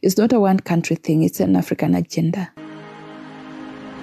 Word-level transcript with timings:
It's 0.00 0.16
not 0.16 0.32
a 0.32 0.38
one 0.38 0.60
country 0.60 0.94
thing, 0.94 1.24
it's 1.24 1.40
an 1.40 1.56
African 1.56 1.96
agenda. 1.96 2.52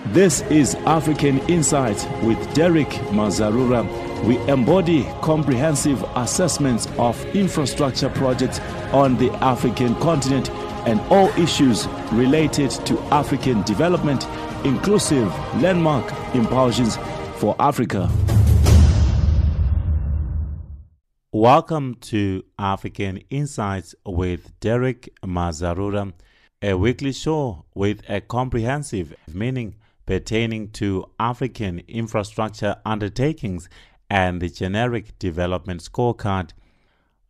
This 0.07 0.41
is 0.51 0.75
African 0.85 1.39
Insight 1.47 1.95
with 2.21 2.37
Derick 2.53 2.89
Mazarura. 3.11 3.83
We 4.25 4.37
embody 4.51 5.05
comprehensive 5.21 6.03
assessments 6.15 6.87
of 6.97 7.23
infrastructure 7.33 8.09
projects 8.09 8.59
on 8.91 9.17
the 9.17 9.31
African 9.35 9.95
continent 9.95 10.49
and 10.85 10.99
all 11.09 11.29
issues 11.39 11.87
related 12.11 12.71
to 12.71 12.99
African 13.13 13.61
development, 13.61 14.27
inclusive 14.65 15.29
landmark 15.61 16.11
impulsions 16.35 16.97
for 17.37 17.55
Africa. 17.57 18.09
Welcome 21.37 21.95
to 21.95 22.45
African 22.57 23.17
Insights 23.29 23.93
with 24.05 24.57
Derick 24.61 25.09
Mazarura, 25.21 26.13
a 26.61 26.75
weekly 26.75 27.11
show 27.11 27.65
with 27.75 28.09
a 28.09 28.21
comprehensive 28.21 29.13
meaning 29.33 29.75
pertaining 30.05 30.69
to 30.69 31.11
African 31.19 31.81
infrastructure 31.89 32.77
undertakings 32.85 33.67
and 34.09 34.41
the 34.41 34.47
generic 34.47 35.19
development 35.19 35.81
scorecard. 35.81 36.51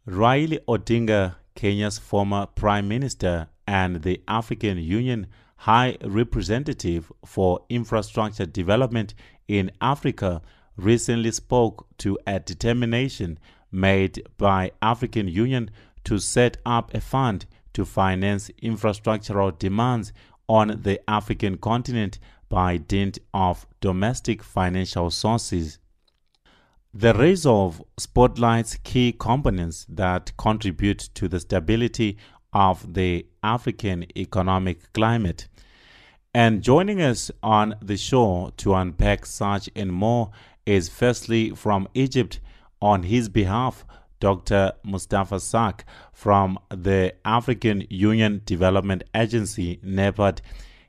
Raila 0.08 0.60
Odinga, 0.68 1.38
Kenya's 1.56 1.98
former 1.98 2.46
prime 2.46 2.88
minister 2.88 3.48
and 3.66 4.04
the 4.04 4.22
African 4.28 4.78
Union 4.78 5.26
High 5.58 5.98
Representative 6.04 7.12
for 7.26 7.62
Infrastructure 7.70 8.46
Development 8.46 9.16
in 9.48 9.72
Africa, 9.82 10.44
recently 10.78 11.32
spoke 11.32 11.88
to 11.98 12.20
a 12.28 12.40
determination 12.40 13.40
made 13.76 14.28
by 14.38 14.72
African 14.82 15.28
Union 15.28 15.70
to 16.06 16.18
set 16.18 16.58
up 16.66 16.94
a 16.94 17.02
fund 17.02 17.46
to 17.74 17.86
finance 17.86 18.50
infrastructural 18.64 19.58
demands 19.60 20.14
on 20.48 20.80
the 20.84 21.00
African 21.10 21.58
continent 21.58 22.20
by 22.50 22.78
dint 22.78 23.20
of 23.34 23.68
domestic 23.82 24.42
financial 24.42 25.12
sources. 25.12 25.80
The 26.94 27.14
resolve 27.14 27.84
spotlights 27.98 28.78
key 28.84 29.12
components 29.12 29.86
that 29.90 30.32
contribute 30.38 31.10
to 31.16 31.28
the 31.28 31.42
stability 31.42 32.18
of 32.54 32.94
the 32.94 33.26
African 33.44 34.06
economic 34.18 34.94
climate. 34.94 35.50
And 36.34 36.62
joining 36.62 37.02
us 37.02 37.32
on 37.44 37.76
the 37.82 37.98
show 37.98 38.54
to 38.58 38.76
unpack 38.76 39.26
such 39.26 39.70
and 39.76 39.92
more 39.92 40.32
is 40.66 40.88
firstly 40.88 41.50
from 41.50 41.88
Egypt 41.94 42.40
on 42.86 43.02
his 43.02 43.30
behalf 43.30 43.84
Dr. 44.20 44.72
Mustafa 44.84 45.40
Sakr 45.40 45.84
from 46.14 46.60
the 46.70 47.14
African 47.26 47.86
Union 47.90 48.42
Development 48.46 49.04
Agency, 49.16 49.80
NEPAD. 49.84 50.40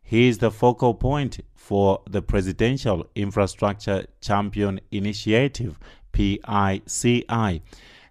He 0.03 0.29
is 0.29 0.39
the 0.39 0.51
focal 0.51 0.93
point 0.95 1.41
for 1.55 2.03
the 2.09 2.21
Presidential 2.21 3.07
Infrastructure 3.15 4.05
Champion 4.21 4.79
Initiative, 4.91 5.79
PICI. 6.13 7.63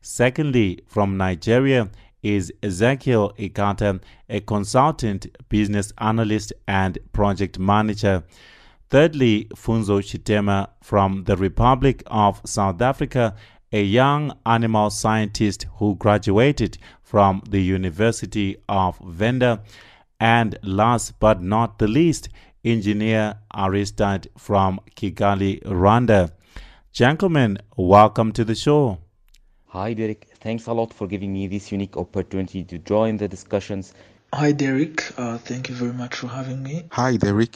Secondly, 0.02 0.80
from 0.88 1.18
Nigeria 1.18 1.90
is 2.24 2.52
Ezekiel 2.64 3.34
Ekata, 3.38 4.02
a 4.30 4.40
consultant, 4.42 5.28
business 5.48 5.94
analyst, 6.00 6.52
and 6.68 6.98
project 7.14 7.60
manager. 7.60 8.24
Thirdly, 8.90 9.46
Pfunzo 9.56 10.00
Tshitema 10.00 10.70
from 10.82 11.24
the 11.24 11.36
Republic 11.36 12.04
of 12.08 12.42
South 12.46 12.82
Africa 12.82 13.36
a 13.72 13.84
young 13.84 14.38
animal 14.46 14.90
scientist 14.90 15.66
who 15.78 15.96
graduated 15.96 16.78
from 17.02 17.42
the 17.50 17.62
University 17.62 18.58
of 18.68 18.98
Venda. 19.06 19.62
And 20.20 20.58
last 20.64 21.20
but 21.20 21.42
not 21.42 21.80
the 21.80 21.88
least, 21.88 22.30
engineer 22.64 23.36
Aristide 23.54 24.28
from 24.38 24.80
Kigali, 24.96 25.62
Rwanda. 25.64 26.32
Gentlemen, 26.92 27.58
welcome 27.76 28.32
to 28.32 28.44
the 28.44 28.56
show. 28.56 29.00
Hi, 29.68 29.94
Derick. 29.94 30.30
Thanks 30.40 30.68
a 30.68 30.74
lot 30.74 30.94
for 30.94 31.08
giving 31.08 31.34
me 31.34 31.48
this 31.48 31.72
unique 31.72 31.98
opportunity 31.98 32.64
to 32.64 32.80
join 32.80 33.18
the 33.18 33.28
discussions. 33.28 33.94
Hi, 34.34 34.54
Derick. 34.54 35.14
Uh, 35.18 35.38
thank 35.38 35.70
you 35.70 35.76
very 35.76 35.94
much 35.94 36.16
for 36.16 36.28
having 36.28 36.64
me. 36.64 36.86
Hi, 36.92 37.18
Derick. 37.18 37.56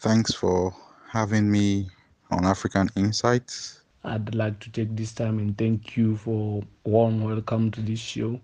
Thanks 0.00 0.32
for 0.32 0.74
having 1.10 1.50
me 1.50 1.88
on 2.30 2.46
African 2.46 2.88
Insights. 2.96 3.79
I'd 4.02 4.34
like 4.34 4.60
to 4.60 4.72
take 4.72 4.96
this 4.96 5.12
time 5.12 5.38
and 5.38 5.56
thank 5.56 5.96
you 5.96 6.16
for 6.16 6.62
warm 6.84 7.22
welcome 7.22 7.70
to 7.72 7.82
this 7.82 7.98
show. 7.98 8.40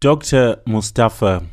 Dr. 0.00 0.56
Mustafa, 0.66 1.44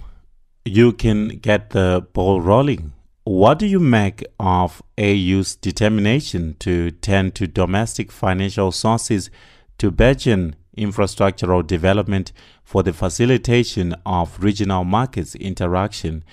you 0.63 0.93
can 0.93 1.27
get 1.27 1.71
the 1.71 2.07
ball 2.13 2.39
rolling. 2.39 2.93
What 3.25 3.59
do 3.59 3.65
you 3.65 3.79
make 3.79 4.23
of 4.39 4.81
AU's 4.97 5.55
determination 5.55 6.55
to 6.59 6.91
tend 6.91 7.35
to 7.35 7.47
domestic 7.47 8.11
financial 8.11 8.71
sources 8.71 9.29
to 9.77 9.91
burgeon 9.91 10.55
infrastructural 10.77 11.65
development 11.65 12.31
for 12.63 12.81
the 12.81 12.93
facilitation 12.93 13.93
of 14.05 14.41
regional 14.41 14.85
markets 14.85 15.35
interaction? 15.35 16.23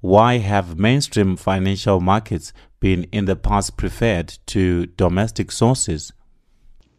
Why 0.00 0.38
have 0.38 0.78
mainstream 0.78 1.36
financial 1.36 2.00
markets 2.00 2.52
been 2.80 3.04
in 3.04 3.24
the 3.24 3.36
past 3.36 3.76
preferred 3.76 4.38
to 4.46 4.86
domestic 4.86 5.52
sources? 5.52 6.12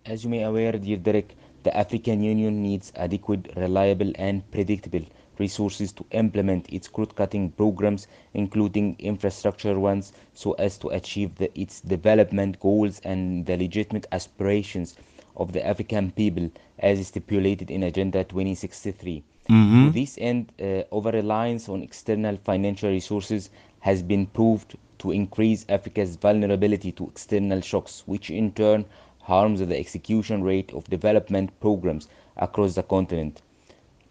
As 0.05 0.25
you 0.25 0.29
may 0.29 0.43
aware, 0.43 0.73
dear 0.73 0.97
Derick, 0.97 1.33
the 1.63 1.75
African 1.77 2.21
Union 2.21 2.61
needs 2.61 2.91
adequate, 2.97 3.49
reliable 3.55 4.11
and 4.15 4.43
predictable 4.51 5.05
resources 5.39 5.93
to 5.93 6.05
implement 6.11 6.67
its 6.69 6.89
cross-cutting 6.89 7.51
programs, 7.51 8.07
including 8.33 8.97
infrastructure 8.99 9.79
ones, 9.79 10.11
so 10.33 10.51
as 10.53 10.77
to 10.79 10.89
achieve 10.89 11.35
the, 11.35 11.49
its 11.57 11.79
development 11.79 12.59
goals 12.59 12.99
and 13.05 13.45
the 13.45 13.55
legitimate 13.55 14.05
aspirations 14.11 14.97
of 15.37 15.53
the 15.53 15.65
African 15.65 16.11
people 16.11 16.51
as 16.79 17.07
stipulated 17.07 17.71
in 17.71 17.83
Agenda 17.83 18.25
2063. 18.25 19.23
Mm-hmm. 19.49 19.85
To 19.85 19.91
this 19.93 20.17
end, 20.19 20.51
uh, 20.61 20.83
over-reliance 20.91 21.69
on 21.69 21.81
external 21.81 22.35
financial 22.43 22.89
resources 22.89 23.49
has 23.79 24.03
been 24.03 24.25
proved 24.27 24.75
to 24.99 25.11
increase 25.11 25.65
Africa's 25.69 26.17
vulnerability 26.17 26.91
to 26.91 27.07
external 27.07 27.61
shocks, 27.61 28.03
which 28.05 28.29
in 28.29 28.51
turn 28.51 28.83
harms 29.23 29.59
the 29.59 29.77
execution 29.77 30.43
rate 30.43 30.71
of 30.73 30.83
development 30.85 31.49
programs 31.59 32.07
across 32.37 32.75
the 32.75 32.83
continent. 32.83 33.41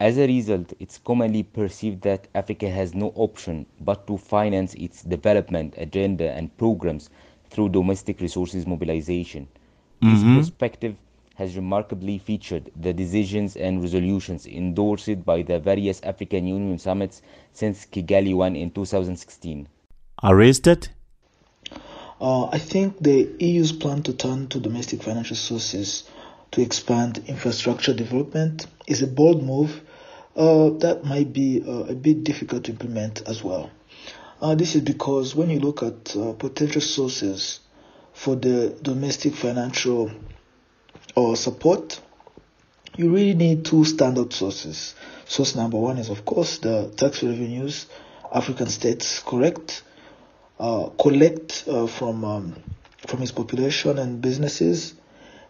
As 0.00 0.18
a 0.18 0.26
result, 0.26 0.72
it's 0.80 0.98
commonly 0.98 1.44
perceived 1.44 2.02
that 2.02 2.26
Africa 2.34 2.68
has 2.68 2.94
no 2.94 3.12
option 3.14 3.66
but 3.80 4.06
to 4.08 4.18
finance 4.18 4.74
its 4.74 5.02
development 5.02 5.74
agenda 5.76 6.32
and 6.32 6.56
programs 6.56 7.08
through 7.50 7.68
domestic 7.68 8.20
resources 8.20 8.66
mobilization. 8.66 9.46
Mm-hmm. 10.02 10.36
This 10.36 10.46
perspective 10.46 10.96
has 11.36 11.56
remarkably 11.56 12.18
featured 12.18 12.70
the 12.76 12.92
decisions 12.92 13.56
and 13.56 13.80
resolutions 13.80 14.46
endorsed 14.46 15.24
by 15.24 15.42
the 15.42 15.58
various 15.58 16.00
African 16.02 16.46
Union 16.46 16.78
summits 16.78 17.22
since 17.52 17.86
Kigali 17.86 18.34
1 18.34 18.56
in 18.56 18.70
2016. 18.70 19.68
Aristide? 20.24 20.88
Uh, 22.22 22.46
I 22.52 22.58
think 22.58 23.00
the 23.00 23.28
AU's 23.42 23.72
plan 23.72 24.04
to 24.04 24.12
turn 24.12 24.46
to 24.50 24.60
domestic 24.60 25.02
financial 25.02 25.34
sources 25.34 26.04
to 26.52 26.62
expand 26.62 27.24
infrastructure 27.26 27.92
development 27.92 28.64
is 28.86 29.02
a 29.02 29.08
bold 29.08 29.42
move 29.42 29.80
uh, 30.36 30.70
that 30.78 31.04
might 31.04 31.32
be 31.32 31.64
uh, 31.66 31.86
a 31.90 31.96
bit 31.96 32.22
difficult 32.22 32.62
to 32.64 32.70
implement 32.70 33.22
as 33.22 33.42
well. 33.42 33.72
Uh, 34.40 34.54
this 34.54 34.76
is 34.76 34.82
because 34.82 35.34
when 35.34 35.50
you 35.50 35.58
look 35.58 35.82
at 35.82 36.14
uh, 36.14 36.32
potential 36.34 36.80
sources 36.80 37.58
for 38.12 38.36
the 38.36 38.78
domestic 38.82 39.34
financial 39.34 40.12
uh, 41.16 41.34
support, 41.34 42.00
you 42.96 43.10
really 43.12 43.34
need 43.34 43.64
two 43.64 43.84
standard 43.84 44.32
sources. 44.32 44.94
Source 45.24 45.56
number 45.56 45.76
one 45.76 45.98
is, 45.98 46.08
of 46.08 46.24
course, 46.24 46.58
the 46.58 46.88
tax 46.96 47.24
revenues 47.24 47.86
African 48.32 48.68
states 48.68 49.18
collect 49.18 49.82
uh, 49.86 49.91
collect 50.98 51.64
uh, 51.66 51.86
from 51.86 52.24
um, 52.24 52.54
from 53.06 53.20
his 53.20 53.32
population 53.32 53.98
and 53.98 54.20
businesses, 54.20 54.94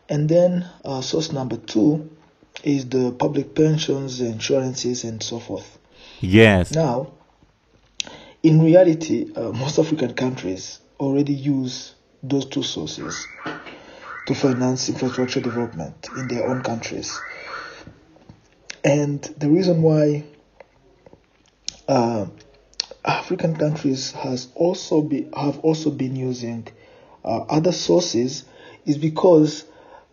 and 0.09 0.29
then 0.29 0.67
uh, 0.85 1.03
source 1.03 1.33
number 1.33 1.57
two 1.57 2.11
is 2.65 2.89
the 2.89 3.13
public 3.13 3.55
pensions, 3.55 4.21
insurances, 4.21 5.05
and 5.05 5.23
so 5.23 5.39
forth. 5.39 5.79
Yes. 6.21 6.73
Now, 6.75 7.13
in 8.43 8.63
reality, 8.63 9.33
uh, 9.37 9.53
most 9.53 9.79
African 9.79 10.15
countries 10.15 10.81
already 10.99 11.35
use 11.35 11.95
those 12.23 12.47
two 12.47 12.63
sources 12.63 13.27
to 14.27 14.35
finance 14.35 14.89
infrastructure 14.89 15.41
development 15.41 16.09
in 16.17 16.29
their 16.29 16.47
own 16.49 16.63
countries. 16.63 17.21
And 18.85 19.23
the 19.37 19.49
reason 19.49 19.83
why 19.83 20.25
uh, 21.89 22.27
African 23.05 23.57
countries 23.57 24.13
has 24.13 24.49
also 24.55 25.03
be, 25.03 25.29
have 25.37 25.59
also 25.61 25.91
been 25.91 26.17
using 26.17 26.69
uh, 27.25 27.39
other 27.49 27.73
sources 27.73 28.45
is 28.85 28.99
because 28.99 29.65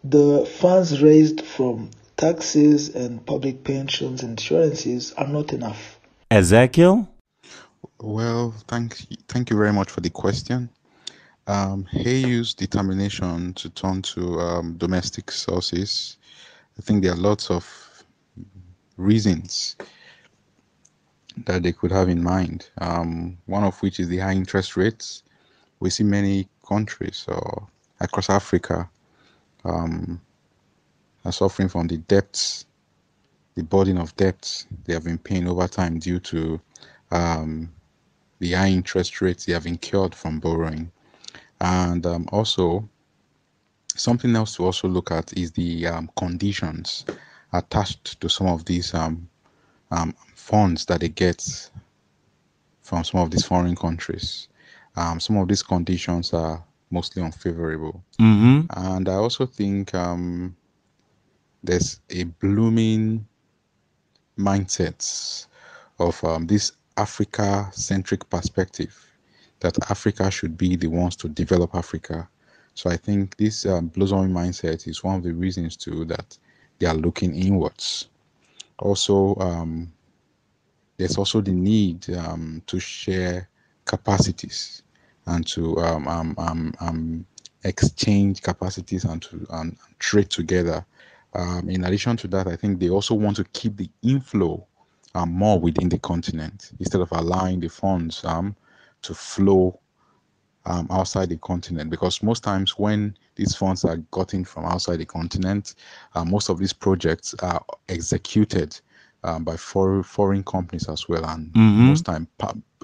the 0.04 0.46
funds 0.46 1.02
raised 1.02 1.42
from 1.42 1.92
taxes 2.18 2.96
and 2.96 3.26
public 3.26 3.64
pensions 3.64 4.24
and 4.24 4.32
insurances 4.32 5.14
are 5.14 5.28
not 5.28 5.54
enough. 5.54 6.00
Ezekiel? 6.32 7.08
Well, 8.02 8.54
thank 8.68 8.96
thank 9.28 9.50
you 9.50 9.58
very 9.58 9.74
much 9.74 9.90
for 9.90 10.02
the 10.02 10.10
question. 10.10 10.70
Um, 11.48 11.88
AU's 11.94 12.54
determination 12.54 13.54
to 13.56 13.70
turn 13.70 14.02
to 14.04 14.40
um, 14.40 14.78
domestic 14.78 15.32
sources, 15.32 16.18
I 16.78 16.82
think 16.82 17.04
there 17.04 17.14
are 17.14 17.18
lots 17.18 17.50
of 17.50 17.66
reasons 18.98 19.76
that 21.46 21.64
they 21.64 21.72
could 21.72 21.92
have 21.92 22.10
in 22.10 22.24
mind. 22.24 22.70
Um, 22.80 23.38
one 23.46 23.64
of 23.64 23.80
which 23.82 24.00
is 24.00 24.08
the 24.10 24.18
high 24.20 24.34
interest 24.34 24.76
rates. 24.78 25.24
We 25.80 25.90
see 25.90 26.04
many 26.04 26.48
countries 26.68 27.26
or 27.28 27.68
across 28.00 28.30
Africa 28.30 28.90
um, 29.66 30.22
are 31.26 31.32
suffering 31.32 31.70
from 31.70 31.88
the 31.88 31.98
debts, 31.98 32.66
the 33.56 33.64
burden 33.64 33.98
of 33.98 34.16
debts 34.16 34.68
they 34.86 34.94
have 34.94 35.04
been 35.04 35.18
paying 35.18 35.48
over 35.48 35.68
time 35.68 36.00
due 36.00 36.20
to 36.20 36.60
um, 37.12 37.72
the 38.40 38.54
high 38.54 38.70
interest 38.70 39.22
rates 39.22 39.46
they 39.46 39.54
have 39.54 39.66
incurred 39.66 40.16
from 40.16 40.40
borrowing. 40.40 40.92
And 41.62 42.06
um, 42.06 42.28
also, 42.32 42.88
something 43.96 44.36
else 44.36 44.56
to 44.56 44.66
also 44.66 44.88
look 44.88 45.12
at 45.12 45.34
is 45.38 45.52
the 45.52 45.88
um, 45.88 46.10
conditions 46.18 47.06
attached 47.52 48.20
to 48.22 48.30
some 48.30 48.48
of 48.48 48.64
these 48.66 48.94
um, 48.94 49.28
um, 49.92 50.16
funds 50.50 50.86
that 50.86 51.02
they 51.02 51.10
get 51.10 51.70
from 52.82 53.04
some 53.04 53.22
of 53.22 53.30
these 53.30 53.46
foreign 53.46 53.76
countries. 53.76 54.48
Um, 54.96 55.20
some 55.20 55.38
of 55.38 55.48
these 55.48 55.62
conditions 55.62 56.34
are 56.34 56.64
mostly 56.90 57.22
unfavorable. 57.22 58.04
Mm-hmm. 58.20 58.66
And 58.76 59.08
I 59.08 59.14
also 59.14 59.46
think 59.46 59.94
um, 59.94 60.56
there's 61.64 62.02
a 62.10 62.24
blooming 62.24 63.28
mindset 64.40 65.46
of 66.00 66.24
um, 66.24 66.48
this 66.48 66.72
Africa 66.98 67.70
centric 67.72 68.28
perspective 68.30 68.96
that 69.60 69.78
Africa 69.92 70.32
should 70.32 70.58
be 70.58 70.76
the 70.76 70.88
ones 70.88 71.16
to 71.18 71.30
develop 71.30 71.76
Africa. 71.76 72.28
So 72.74 72.90
I 72.90 72.98
think 72.98 73.38
this 73.38 73.68
um, 73.68 73.90
blossoming 73.90 74.32
mindset 74.32 74.88
is 74.88 75.04
one 75.04 75.16
of 75.16 75.24
the 75.24 75.34
reasons 75.34 75.76
too 75.76 76.06
that 76.06 76.38
they 76.80 76.88
are 76.88 76.96
looking 76.96 77.36
inwards. 77.36 78.08
Also, 78.80 79.36
um, 79.36 79.92
there's 81.00 81.18
also 81.18 81.40
the 81.40 81.54
need 81.54 82.10
um, 82.14 82.62
to 82.68 82.78
share 82.78 83.48
capacities 83.86 84.84
and 85.28 85.48
to 85.48 85.78
um, 85.78 86.08
um, 86.10 86.36
um, 86.38 86.74
um, 86.82 87.26
exchange 87.64 88.42
capacities 88.42 89.06
and 89.06 89.22
to 89.22 89.48
and 89.52 89.78
trade 89.98 90.30
together. 90.30 90.86
In 91.68 91.86
addition 91.86 92.18
to 92.18 92.28
that, 92.30 92.48
I 92.48 92.56
think 92.58 92.80
they 92.80 92.90
also 92.90 93.16
want 93.16 93.38
to 93.38 93.46
keep 93.46 93.78
the 93.78 93.90
inflow 94.02 94.66
more 95.26 95.60
within 95.60 95.88
the 95.88 96.00
continent 96.00 96.72
instead 96.80 97.02
of 97.02 97.10
allowing 97.14 97.62
the 97.62 97.70
funds 97.70 98.22
to 99.02 99.14
flow 99.14 99.80
um, 100.66 100.88
outside 100.92 101.30
the 101.30 101.38
continent. 101.38 101.90
Because 101.90 102.22
most 102.22 102.44
times 102.44 102.78
when 102.78 103.16
these 103.36 103.56
funds 103.56 103.86
are 103.86 103.98
gotten 104.12 104.44
from 104.44 104.66
outside 104.66 104.98
the 104.98 105.06
continent, 105.06 105.76
uh, 106.16 106.26
most 106.26 106.50
of 106.50 106.60
these 106.60 106.74
projects 106.74 107.34
are 107.42 107.64
executed 107.88 108.80
um, 109.24 109.44
by 109.44 109.58
foreign 109.58 110.04
foreign 110.04 110.44
companies 110.44 110.88
as 110.90 111.08
well, 111.10 111.26
and 111.26 111.52
Mhm. 111.54 111.88
most 111.88 112.06
time 112.06 112.28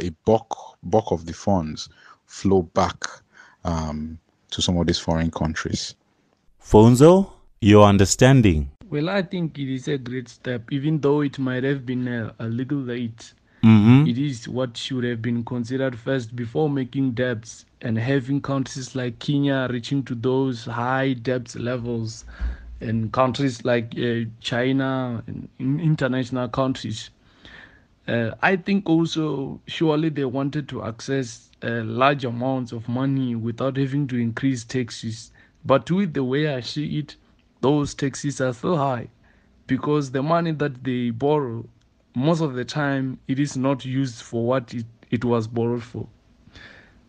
a 0.02 0.10
bulk 0.26 0.78
bulk 0.84 1.12
of 1.12 1.26
the 1.26 1.34
funds 1.34 1.90
flow 2.26 2.62
back 2.62 3.04
um, 3.64 4.18
to 4.52 4.62
some 4.62 4.78
of 4.78 4.86
these 4.88 5.00
foreign 5.00 5.32
countries. 5.32 5.96
Pfunzo, 6.62 7.32
your 7.62 7.88
understanding. 7.88 8.70
Well, 8.90 9.10
I 9.10 9.24
think 9.24 9.58
it 9.58 9.74
is 9.74 9.88
a 9.88 9.98
great 9.98 10.30
step, 10.30 10.72
even 10.72 11.00
though 11.02 11.22
it 11.22 11.40
might 11.40 11.64
have 11.64 11.86
been 11.86 12.08
a, 12.08 12.34
a 12.40 12.48
little 12.48 12.78
late. 12.80 13.34
Mm-hmm. 13.64 14.08
It 14.08 14.18
is 14.20 14.48
what 14.48 14.78
should 14.78 15.04
have 15.04 15.22
been 15.24 15.44
considered 15.44 15.98
first 15.98 16.36
before 16.36 16.70
making 16.70 17.12
debts 17.12 17.66
and 17.82 17.98
having 17.98 18.40
countries 18.42 18.96
like 18.96 19.18
Kenya 19.18 19.68
reaching 19.72 20.04
to 20.04 20.14
those 20.14 20.66
high 20.66 21.14
debt 21.14 21.56
levels, 21.56 22.26
and 22.81 23.12
countries 23.12 23.63
like 23.66 23.94
uh, 23.98 24.30
China 24.42 25.24
and 25.27 25.50
in 25.60 25.80
international 25.80 26.48
countries. 26.50 27.10
Uh, 28.07 28.31
I 28.42 28.56
think 28.57 28.88
also 28.88 29.60
surely 29.66 30.10
they 30.10 30.25
wanted 30.25 30.69
to 30.69 30.83
access 30.83 31.50
uh, 31.63 31.81
large 31.83 32.24
amounts 32.25 32.72
of 32.72 32.88
money 32.88 33.36
without 33.36 33.77
having 33.77 34.07
to 34.07 34.18
increase 34.18 34.63
taxes. 34.63 35.31
But 35.66 35.89
with 35.89 36.13
the 36.13 36.24
way 36.24 36.54
I 36.54 36.60
see 36.60 37.00
it, 37.00 37.16
those 37.62 37.95
taxes 37.95 38.39
are 38.42 38.54
so 38.54 38.75
high 38.75 39.07
because 39.68 40.12
the 40.12 40.22
money 40.22 40.51
that 40.51 40.83
they 40.83 41.10
borrow, 41.10 41.66
most 42.16 42.42
of 42.42 42.54
the 42.54 42.66
time, 42.66 43.19
it 43.27 43.39
is 43.39 43.57
not 43.57 43.83
used 43.86 44.22
for 44.22 44.45
what 44.45 44.74
it, 44.74 44.86
it 45.10 45.25
was 45.25 45.48
borrowed 45.48 45.83
for. 45.83 46.07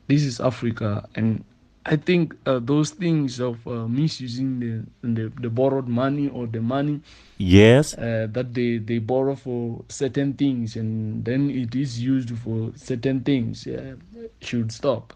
This 0.07 0.23
is 0.23 0.41
Africa, 0.41 1.09
and 1.15 1.45
I 1.89 1.97
think 1.97 2.35
uh, 2.47 2.59
those 2.59 2.91
things 2.91 3.41
of 3.41 3.65
uh, 3.67 3.87
misusing 3.87 4.59
the, 4.59 5.09
the 5.09 5.33
the 5.41 5.49
borrowed 5.49 5.87
money 5.89 6.29
or 6.29 6.47
the 6.49 6.61
money 6.61 7.01
Yes. 7.39 7.95
uh, 7.95 8.27
that 8.33 8.55
they, 8.55 8.79
they 8.79 8.99
borrow 8.99 9.37
for 9.37 9.85
certain 9.89 10.33
things 10.35 10.75
and 10.75 11.25
then 11.25 11.49
it 11.51 11.75
is 11.77 12.01
used 12.03 12.37
for 12.39 12.73
certain 12.75 13.21
things 13.21 13.67
uh, 13.67 13.95
should 14.41 14.73
stop. 14.73 15.13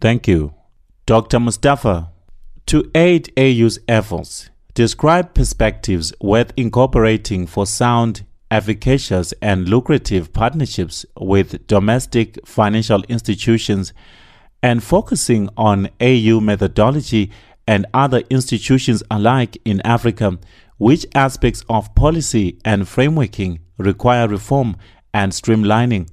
Thank 0.00 0.26
you. 0.26 0.54
Dr. 1.06 1.38
Mustafa, 1.40 2.10
to 2.66 2.90
aid 2.94 3.30
AU's 3.36 3.78
efforts, 3.86 4.48
describe 4.72 5.34
perspectives 5.34 6.14
worth 6.22 6.52
incorporating 6.56 7.46
for 7.46 7.66
sound, 7.66 8.24
efficacious, 8.50 9.34
and 9.42 9.68
lucrative 9.68 10.32
partnerships 10.32 11.04
with 11.20 11.66
domestic 11.66 12.38
financial 12.46 13.02
institutions 13.08 13.92
and 14.64 14.82
focusing 14.82 15.46
on 15.58 15.90
AU 16.00 16.40
methodology 16.40 17.30
and 17.66 17.84
other 17.92 18.22
institutions 18.30 19.02
alike 19.10 19.58
in 19.66 19.82
Africa. 19.82 20.38
Which 20.78 21.04
aspects 21.14 21.62
of 21.68 21.94
policy 21.94 22.58
and 22.64 22.84
frameworking 22.84 23.58
require 23.76 24.26
reform 24.26 24.76
and 25.12 25.32
streamlining? 25.32 26.08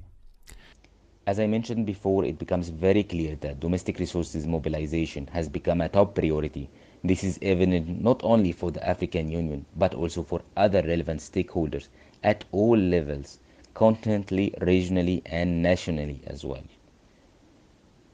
As 1.26 1.40
I 1.40 1.46
mentioned 1.46 1.86
before, 1.86 2.26
it 2.26 2.38
becomes 2.38 2.68
very 2.68 3.02
clear 3.02 3.36
that 3.36 3.58
domestic 3.58 3.98
resources 3.98 4.46
mobilization 4.46 5.28
has 5.28 5.48
become 5.48 5.80
a 5.80 5.88
top 5.88 6.14
priority. 6.14 6.68
This 7.02 7.24
is 7.24 7.38
evident 7.40 8.02
not 8.02 8.20
only 8.22 8.52
for 8.52 8.70
the 8.70 8.86
African 8.86 9.30
Union, 9.30 9.64
but 9.76 9.94
also 9.94 10.22
for 10.22 10.42
other 10.58 10.82
relevant 10.82 11.20
stakeholders 11.20 11.88
at 12.22 12.44
all 12.52 12.76
levels, 12.76 13.38
continentally, 13.74 14.54
regionally, 14.58 15.22
and 15.24 15.62
nationally 15.62 16.20
as 16.26 16.44
well. 16.44 16.62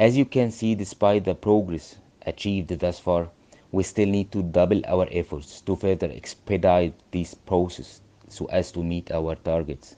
As 0.00 0.16
you 0.16 0.24
can 0.24 0.52
see, 0.52 0.76
despite 0.76 1.24
the 1.24 1.34
progress 1.34 1.96
achieved 2.24 2.68
thus 2.78 3.00
far, 3.00 3.30
we 3.72 3.82
still 3.82 4.08
need 4.08 4.30
to 4.30 4.42
double 4.44 4.80
our 4.86 5.08
efforts 5.10 5.60
to 5.62 5.74
further 5.74 6.10
expedite 6.14 6.94
this 7.10 7.34
process 7.34 8.00
so 8.28 8.46
as 8.46 8.70
to 8.72 8.84
meet 8.84 9.10
our 9.10 9.34
targets. 9.34 9.96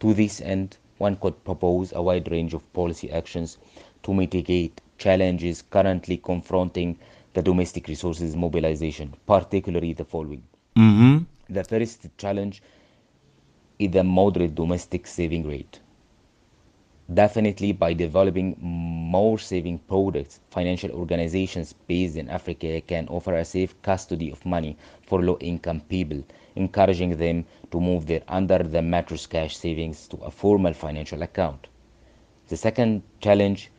To 0.00 0.14
this 0.14 0.40
end, 0.40 0.78
one 0.96 1.16
could 1.16 1.44
propose 1.44 1.92
a 1.92 2.00
wide 2.00 2.30
range 2.30 2.54
of 2.54 2.72
policy 2.72 3.10
actions 3.10 3.58
to 4.04 4.14
mitigate 4.14 4.80
challenges 4.96 5.60
currently 5.60 6.16
confronting 6.16 6.98
the 7.34 7.42
domestic 7.42 7.88
resources 7.88 8.34
mobilization, 8.34 9.12
particularly 9.26 9.92
the 9.92 10.04
following. 10.04 10.42
Mm-hmm. 10.76 11.24
The 11.52 11.64
first 11.64 12.06
challenge 12.16 12.62
is 13.78 13.90
the 13.90 14.04
moderate 14.04 14.54
domestic 14.54 15.06
saving 15.06 15.46
rate. 15.46 15.80
Definitely, 17.12 17.72
by 17.72 17.92
developing 17.92 18.56
more 18.58 19.38
saving 19.38 19.80
products, 19.80 20.40
financial 20.48 20.90
organizations 20.92 21.74
based 21.86 22.16
in 22.16 22.30
Africa 22.30 22.80
can 22.80 23.08
offer 23.08 23.34
a 23.34 23.44
safe 23.44 23.80
custody 23.82 24.30
of 24.30 24.46
money 24.46 24.78
for 25.02 25.22
low 25.22 25.36
income 25.38 25.80
people, 25.82 26.24
encouraging 26.56 27.16
them 27.18 27.44
to 27.70 27.78
move 27.78 28.06
their 28.06 28.22
under 28.26 28.58
the 28.62 28.80
mattress 28.80 29.26
cash 29.26 29.54
savings 29.54 30.08
to 30.08 30.16
a 30.18 30.30
formal 30.30 30.72
financial 30.72 31.20
account. 31.22 31.66
The 32.48 32.56
second 32.56 33.02
challenge 33.20 33.70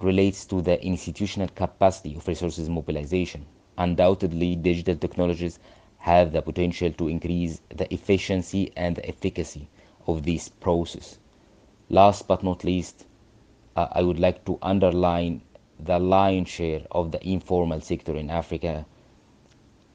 relates 0.00 0.46
to 0.46 0.62
the 0.62 0.82
institutional 0.82 1.48
capacity 1.48 2.14
of 2.16 2.26
resources 2.26 2.70
mobilization. 2.70 3.44
Undoubtedly, 3.76 4.56
digital 4.56 4.96
technologies 4.96 5.58
have 5.98 6.32
the 6.32 6.40
potential 6.40 6.90
to 6.92 7.08
increase 7.08 7.60
the 7.68 7.92
efficiency 7.92 8.72
and 8.76 8.96
the 8.96 9.06
efficacy 9.06 9.68
of 10.06 10.22
this 10.22 10.48
process. 10.48 11.18
Last 11.88 12.26
but 12.28 12.42
not 12.42 12.64
least, 12.64 13.06
uh, 13.76 13.88
I 13.92 14.02
would 14.02 14.18
like 14.18 14.44
to 14.46 14.58
underline 14.62 15.42
the 15.78 15.98
lion's 15.98 16.48
share 16.48 16.82
of 16.90 17.12
the 17.12 17.26
informal 17.26 17.80
sector 17.80 18.16
in 18.16 18.30
Africa. 18.30 18.86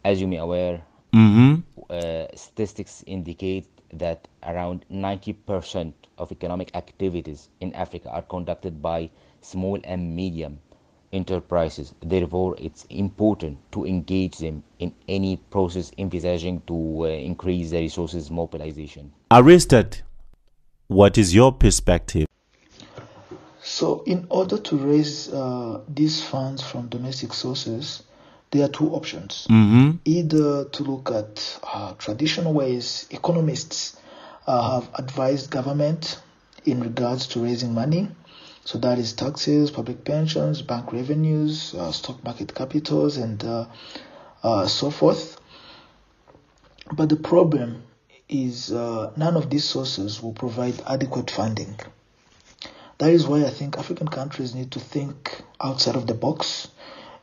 As 0.03 0.21
you 0.21 0.27
may 0.27 0.37
aware, 0.37 0.83
Mm-hmm. 1.13 1.61
uh, 1.89 2.25
statistics 2.35 3.03
indicate 3.07 3.65
that 3.93 4.27
around 4.43 4.85
90% 4.91 5.93
of 6.17 6.31
economic 6.31 6.69
activities 6.75 7.47
in 7.61 7.73
Africa 7.73 8.09
are 8.09 8.21
conducted 8.23 8.81
by 8.81 9.09
small 9.41 9.79
and 9.85 10.13
medium 10.15 10.59
enterprises. 11.13 11.93
Therefore, 12.03 12.55
it's 12.59 12.85
important 12.89 13.57
to 13.71 13.85
engage 13.85 14.37
them 14.37 14.63
in 14.79 14.93
any 15.07 15.37
process 15.49 15.91
envisaging 15.97 16.61
to 16.67 17.03
uh, 17.03 17.07
increase 17.07 17.71
the 17.71 17.79
resources 17.79 18.29
mobilization. 18.29 19.13
Aristide, 19.31 20.01
what 20.87 21.17
is 21.17 21.33
your 21.33 21.51
perspective? 21.51 22.27
So, 23.61 24.03
in 24.05 24.27
order 24.29 24.57
to 24.57 24.77
raise 24.77 25.31
uh, 25.31 25.81
these 25.87 26.23
funds 26.23 26.63
from 26.63 26.87
domestic 26.87 27.33
sources, 27.33 28.03
there 28.51 28.63
are 28.63 28.69
two 28.69 28.89
options. 28.91 29.45
Mm-hmm. 29.49 29.97
Either 30.05 30.65
to 30.65 30.83
look 30.83 31.11
at 31.11 31.59
uh, 31.63 31.93
traditional 31.95 32.53
ways 32.53 33.07
economists 33.11 33.97
uh, 34.47 34.79
have 34.79 34.89
advised 34.95 35.51
government 35.51 36.21
in 36.65 36.81
regards 36.81 37.27
to 37.27 37.43
raising 37.43 37.73
money. 37.73 38.09
So 38.63 38.77
that 38.79 38.99
is 38.99 39.13
taxes, 39.13 39.71
public 39.71 40.03
pensions, 40.03 40.61
bank 40.61 40.91
revenues, 40.93 41.73
uh, 41.73 41.91
stock 41.91 42.23
market 42.23 42.55
capitals, 42.55 43.17
and 43.17 43.43
uh, 43.43 43.65
uh, 44.43 44.67
so 44.67 44.89
forth. 44.91 45.39
But 46.93 47.09
the 47.09 47.15
problem 47.17 47.83
is 48.29 48.71
uh, 48.71 49.11
none 49.15 49.35
of 49.35 49.49
these 49.49 49.63
sources 49.63 50.21
will 50.21 50.33
provide 50.33 50.81
adequate 50.87 51.31
funding. 51.31 51.79
That 52.97 53.11
is 53.11 53.27
why 53.27 53.45
I 53.45 53.49
think 53.51 53.77
African 53.77 54.07
countries 54.07 54.55
need 54.55 54.71
to 54.71 54.79
think 54.79 55.41
outside 55.61 55.95
of 55.95 56.07
the 56.07 56.13
box. 56.13 56.67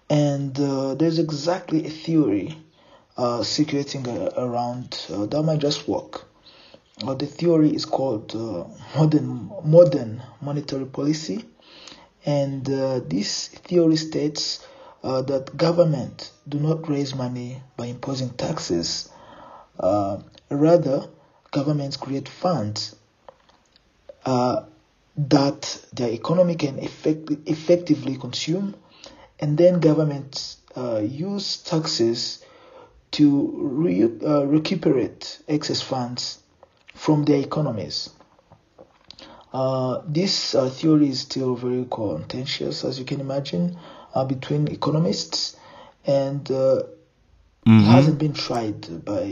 And 0.09 0.59
uh, 0.61 0.95
there's 0.95 1.19
exactly 1.19 1.87
a 1.87 1.91
theory 1.91 2.57
uh, 3.17 3.43
circulating 3.43 4.07
uh, 4.09 4.31
around 4.37 5.07
uh, 5.11 5.27
that 5.27 5.43
might 5.43 5.61
just 5.61 5.89
work. 5.89 6.27
Uh, 7.07 7.15
the 7.15 7.27
theory 7.27 7.71
is 7.71 7.85
called 7.85 8.35
modern 8.97 9.51
modern 9.65 10.23
monetary 10.41 10.87
policy, 10.87 11.45
and 12.25 12.65
this 12.65 13.49
theory 13.49 13.97
states 13.97 14.65
that 15.03 15.57
government 15.57 16.31
do 16.49 16.61
not 16.61 16.89
raise 16.89 17.15
money 17.15 17.61
by 17.77 17.87
imposing 17.87 18.31
taxes. 18.31 19.11
Rather, 19.79 21.09
governments 21.51 21.97
create 21.97 22.29
funds 22.29 22.97
that 25.17 25.85
their 25.93 26.11
economy 26.11 26.57
can 26.57 26.79
effect- 26.79 27.31
effectively 27.47 28.17
consume, 28.17 28.75
and 29.39 29.57
then 29.57 29.81
governments 29.81 30.59
uh, 30.77 30.99
use 30.99 31.59
taxes 31.59 32.45
to 33.13 33.51
re- 33.63 34.03
uh, 34.27 34.45
recuperate 34.45 35.39
excess 35.47 35.81
funds 35.81 36.41
from 36.95 37.25
their 37.25 37.39
economies. 37.41 38.11
Uh, 39.53 40.03
this 40.09 40.55
uh, 40.57 40.69
theory 40.69 41.11
is 41.11 41.21
still 41.21 41.55
very 41.55 41.87
contentious, 41.89 42.85
as 42.85 42.99
you 42.99 43.05
can 43.05 43.21
imagine, 43.21 43.79
uh, 44.15 44.25
between 44.25 44.67
economists, 44.69 45.57
and 46.07 46.51
uh, 46.51 46.83
Mm-hmm. 47.67 47.81
it 47.81 47.93
hasn't 47.93 48.19
been 48.19 48.35
tried 48.35 49.05
by 49.07 49.23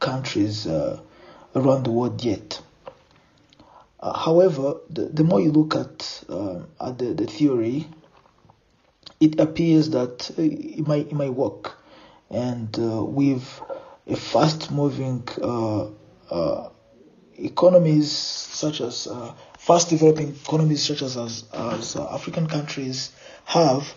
countries 0.00 0.66
around 0.66 1.84
the 1.84 1.90
world 1.90 2.22
yet. 2.24 2.60
Uh, 4.00 4.16
however, 4.16 4.76
the, 4.90 5.06
the 5.06 5.24
more 5.24 5.40
you 5.40 5.50
look 5.50 5.74
at 5.74 6.24
uh, 6.28 6.60
at 6.80 6.98
the, 6.98 7.14
the 7.14 7.26
theory, 7.26 7.86
it 9.18 9.40
appears 9.40 9.90
that 9.90 10.30
uh, 10.38 10.42
it 10.42 10.86
might 10.86 11.08
it 11.08 11.14
might 11.14 11.34
work, 11.34 11.78
and 12.30 12.76
with 12.76 13.60
a 14.06 14.16
fast-moving 14.16 15.26
economies 17.36 18.10
such 18.12 18.80
as 18.80 19.08
fast 19.58 19.90
developing 19.90 20.28
economies 20.28 20.82
such 20.82 21.02
as 21.02 21.16
as, 21.16 21.44
as 21.52 21.96
African 21.96 22.46
countries 22.46 23.10
have, 23.46 23.92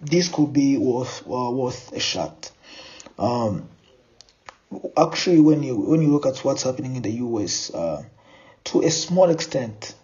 this 0.00 0.28
could 0.28 0.52
be 0.52 0.76
worth 0.76 1.24
worth 1.26 1.92
a 1.92 2.00
shot. 2.00 2.50
Um, 3.16 3.68
actually, 4.96 5.40
when 5.40 5.62
you 5.62 5.76
when 5.76 6.02
you 6.02 6.08
look 6.08 6.26
at 6.26 6.38
what's 6.44 6.62
happening 6.62 6.96
in 6.96 7.02
the 7.02 7.12
U.S 7.12 7.70
to 8.68 8.82
a 8.82 8.90
small 8.90 9.30
extent, 9.30 9.94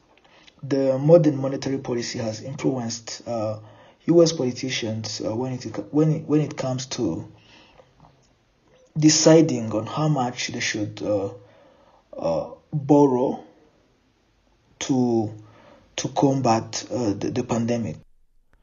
the 0.62 0.98
modern 0.98 1.36
monetary 1.36 1.78
policy 1.78 2.18
has 2.18 2.42
influenced 2.42 3.22
uh, 3.26 3.58
U.S. 4.06 4.32
politicians 4.32 5.20
uh, 5.20 5.34
when 5.36 5.52
it 5.52 5.64
when 5.92 6.12
it, 6.12 6.26
when 6.26 6.40
it 6.40 6.56
comes 6.56 6.86
to 6.86 7.30
deciding 8.96 9.70
on 9.72 9.86
how 9.86 10.08
much 10.08 10.48
they 10.48 10.60
should 10.60 11.02
uh, 11.02 11.30
uh 12.16 12.50
borrow 12.72 13.44
to 14.78 15.34
to 15.96 16.08
combat 16.08 16.84
uh, 16.90 17.12
the, 17.12 17.30
the, 17.30 17.44
pandemic. 17.44 17.96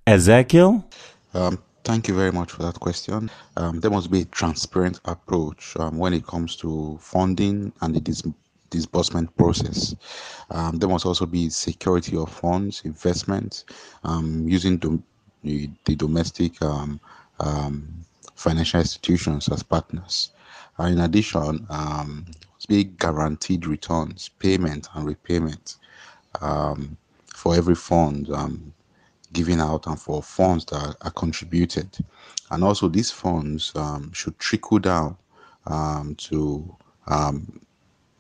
Ezekiel. 0.08 0.86
Um, 1.34 1.62
thank 1.84 2.08
you 2.08 2.16
very 2.16 2.32
much 2.32 2.52
for 2.52 2.64
that 2.64 2.80
question. 2.80 3.30
Um, 3.58 3.80
there 3.80 3.92
must 3.92 4.12
be 4.12 4.22
a 4.22 4.26
transparent 4.26 5.00
approach 5.06 5.76
um, 5.78 5.98
when 5.98 6.14
it 6.14 6.26
comes 6.28 6.56
to 6.58 6.98
funding 7.02 7.72
and 7.82 7.96
the 7.96 8.02
dis- 8.02 8.24
disbursement 8.70 9.36
process. 9.38 9.96
Um, 10.50 10.78
there 10.78 10.90
must 10.90 11.06
also 11.06 11.26
be 11.26 11.50
security 11.50 12.18
of 12.18 12.32
funds, 12.32 12.82
investment, 12.86 13.66
um, 14.04 14.48
using 14.48 14.78
dom- 14.78 15.04
the, 15.44 15.70
the, 15.86 15.96
domestic 15.96 16.62
um, 16.62 17.00
um 17.40 18.06
financial 18.36 18.80
institutions 18.80 19.50
as 19.50 19.64
partners. 19.64 20.32
Uh, 20.80 20.86
in 20.86 21.00
addition, 21.00 21.66
um, 21.70 22.26
be 22.68 22.84
guaranteed 22.86 23.66
returns, 23.66 24.30
payment 24.40 24.88
and 24.94 25.06
repayment 25.06 25.78
for 27.36 27.56
every 27.56 27.76
fund 27.76 28.30
given 29.34 29.60
out 29.60 29.88
and 29.88 30.00
for 30.00 30.22
funds 30.22 30.66
that 30.66 30.96
are 31.02 31.12
contributed. 31.12 31.98
And 32.50 32.64
also, 32.64 32.88
these 32.88 33.12
funds 33.12 33.74
should 34.14 34.38
trickle 34.40 34.80
down 34.80 35.18
to 36.18 36.76
um, 37.08 37.62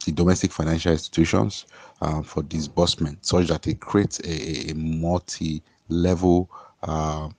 the 0.05 0.11
domestic 0.11 0.51
financial 0.51 0.91
institutions 0.91 1.65
uh, 2.01 2.21
for 2.21 2.43
disbursement, 2.43 3.25
such 3.25 3.47
that 3.47 3.67
it 3.67 3.79
creates 3.79 4.19
a, 4.21 4.71
a 4.71 4.75
multi-level, 4.75 6.49
uh, 6.83 7.29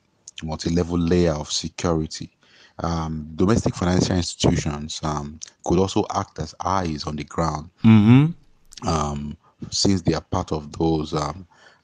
multi-level 0.42 0.98
layer 0.98 1.32
of 1.32 1.50
security. 1.50 2.30
Um, 2.78 3.28
domestic 3.36 3.74
financial 3.74 4.16
institutions 4.16 5.00
um, 5.02 5.40
could 5.64 5.78
also 5.78 6.04
act 6.14 6.38
as 6.38 6.54
eyes 6.64 7.04
on 7.04 7.16
the 7.16 7.24
ground, 7.24 7.70
mm-hmm. 7.84 8.88
um, 8.88 9.36
since 9.70 10.02
they 10.02 10.14
are 10.14 10.22
part 10.22 10.52
of 10.52 10.72
those 10.78 11.14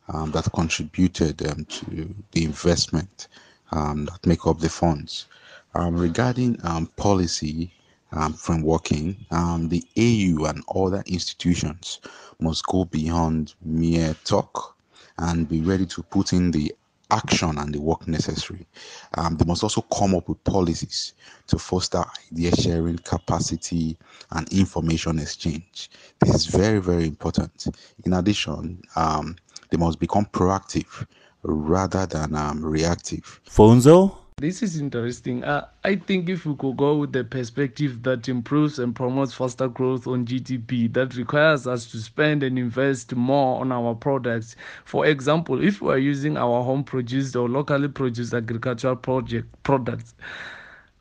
um, 0.09 0.23
um, 0.23 0.31
that 0.33 0.50
contributed 0.53 1.47
um, 1.47 1.65
to 1.67 2.15
the 2.33 2.45
investment 2.45 3.29
that 3.71 4.19
make 4.27 4.47
up 4.47 4.59
the 4.59 4.69
funds. 4.69 5.27
regarding 5.75 6.57
policy, 6.97 7.73
um, 8.12 8.33
from 8.33 8.62
working, 8.62 9.17
um, 9.31 9.69
the 9.69 9.85
AU 9.97 10.45
and 10.47 10.65
other 10.75 11.03
institutions 11.07 12.00
must 12.41 12.65
go 12.67 12.85
beyond 12.85 13.55
mere 13.62 14.15
talk 14.25 14.77
and 15.19 15.49
be 15.49 15.61
ready 15.61 15.85
to 15.87 16.03
put 16.05 16.33
in 16.33 16.50
the 16.50 16.75
action 17.11 17.57
and 17.59 17.75
the 17.75 17.81
work 17.81 18.07
necessary. 18.07 18.67
Um, 19.15 19.37
they 19.37 19.45
must 19.45 19.62
also 19.62 19.81
come 19.83 20.15
up 20.15 20.29
with 20.29 20.43
policies 20.45 21.15
to 21.47 21.59
foster 21.59 22.05
idea 22.31 22.55
sharing, 22.55 22.99
capacity, 22.99 23.97
and 24.33 24.50
information 24.53 25.19
exchange. 25.19 25.91
This 26.21 26.35
is 26.35 26.47
very, 26.47 26.81
very 26.81 27.07
important. 27.07 27.67
In 28.05 28.12
addition, 28.12 28.83
um, 28.95 29.37
they 29.71 29.77
must 29.77 29.99
become 29.99 30.27
proactive 30.27 31.07
rather 31.43 32.07
than 32.07 32.35
um, 32.35 32.65
reactive. 32.65 33.41
Pfunzo? 33.47 34.17
This 34.39 34.63
is 34.63 34.79
interesting. 34.79 35.43
Uh, 35.43 35.67
I 35.83 35.97
think 35.97 36.29
if 36.29 36.47
we 36.47 36.55
could 36.55 36.77
go 36.77 36.95
with 36.99 37.13
the 37.13 37.25
perspective 37.25 38.05
that 38.05 38.29
improves 38.29 38.79
and 38.79 38.95
promotes 38.95 39.35
faster 39.35 39.67
growth 39.67 40.07
on 40.07 40.27
GDP, 40.27 40.93
that 40.93 41.17
requires 41.17 41.67
us 41.67 41.91
to 41.91 41.99
spend 41.99 42.45
and 42.45 42.57
invest 42.57 43.17
more 43.17 43.61
on 43.61 43.73
our 43.73 43.97
products. 43.97 44.55
For 44.85 45.07
example, 45.07 45.61
if 45.61 45.83
we 45.83 45.93
are 45.93 45.99
using 45.99 46.37
our 46.37 46.63
home 46.63 46.85
produced 46.85 47.35
or 47.35 47.49
locally 47.49 47.89
produced 47.89 48.33
agricultural 48.33 48.95
project 48.95 49.49
products, 49.65 50.15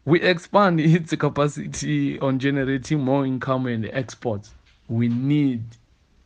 we 0.05 0.19
expand 0.21 0.79
its 0.81 1.13
capacity 1.15 2.19
on 2.19 2.39
generating 2.39 3.01
more 3.01 3.23
income 3.23 3.67
and 3.67 3.85
exports. 3.93 4.49
We 4.87 5.09
need 5.09 5.61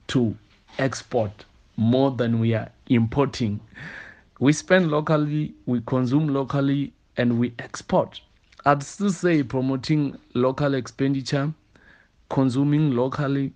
to 0.07 0.33
export 0.79 1.43
more 1.77 2.11
than 2.11 2.39
we 2.39 2.53
are 2.53 2.69
importing. 2.87 3.59
We 4.39 4.53
spend 4.53 4.89
locally, 4.89 5.53
we 5.65 5.81
consume 5.85 6.27
locally, 6.27 6.93
and 7.17 7.39
we 7.39 7.53
export. 7.59 8.19
I'd 8.65 8.83
still 8.83 9.11
say 9.11 9.43
promoting 9.43 10.17
local 10.33 10.73
expenditure, 10.73 11.53
consuming 12.29 12.95
locally 12.95 13.53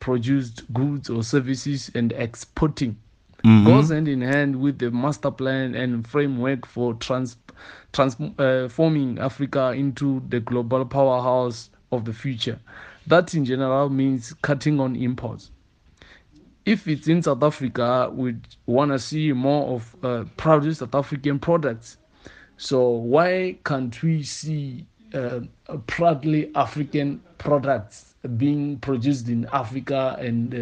produced 0.00 0.72
goods 0.72 1.08
or 1.08 1.22
services, 1.22 1.90
and 1.94 2.12
exporting 2.12 2.96
mm-hmm. 3.44 3.66
goes 3.66 3.90
hand 3.90 4.08
in 4.08 4.20
hand 4.20 4.56
with 4.56 4.78
the 4.78 4.90
master 4.90 5.30
plan 5.30 5.74
and 5.74 6.06
framework 6.06 6.66
for 6.66 6.94
trans, 6.94 7.36
transforming 7.92 9.18
uh, 9.18 9.24
Africa 9.24 9.70
into 9.72 10.22
the 10.28 10.40
global 10.40 10.84
powerhouse 10.84 11.70
of 11.90 12.04
the 12.04 12.12
future. 12.12 12.58
That 13.06 13.34
in 13.34 13.44
general 13.44 13.88
means 13.90 14.32
cutting 14.42 14.80
on 14.80 14.96
imports. 14.96 15.50
If 16.64 16.86
it's 16.86 17.08
in 17.08 17.22
South 17.22 17.42
Africa, 17.42 18.10
we 18.12 18.36
want 18.66 18.92
to 18.92 18.98
see 18.98 19.32
more 19.32 19.74
of 19.74 19.96
uh, 20.04 20.72
South 20.72 20.94
African 20.94 21.38
products 21.38 21.96
so 22.62 22.90
why 22.90 23.56
can't 23.64 24.00
we 24.04 24.22
see 24.22 24.86
uh, 25.12 25.40
proudly 25.88 26.52
African 26.54 27.20
products 27.38 28.14
being 28.36 28.78
produced 28.78 29.28
in 29.28 29.48
Africa 29.52 30.16
and 30.20 30.54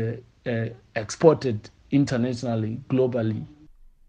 uh, 0.47 0.51
uh, 0.51 0.69
exported 0.97 1.69
internationally, 1.91 2.81
globally. 2.89 3.45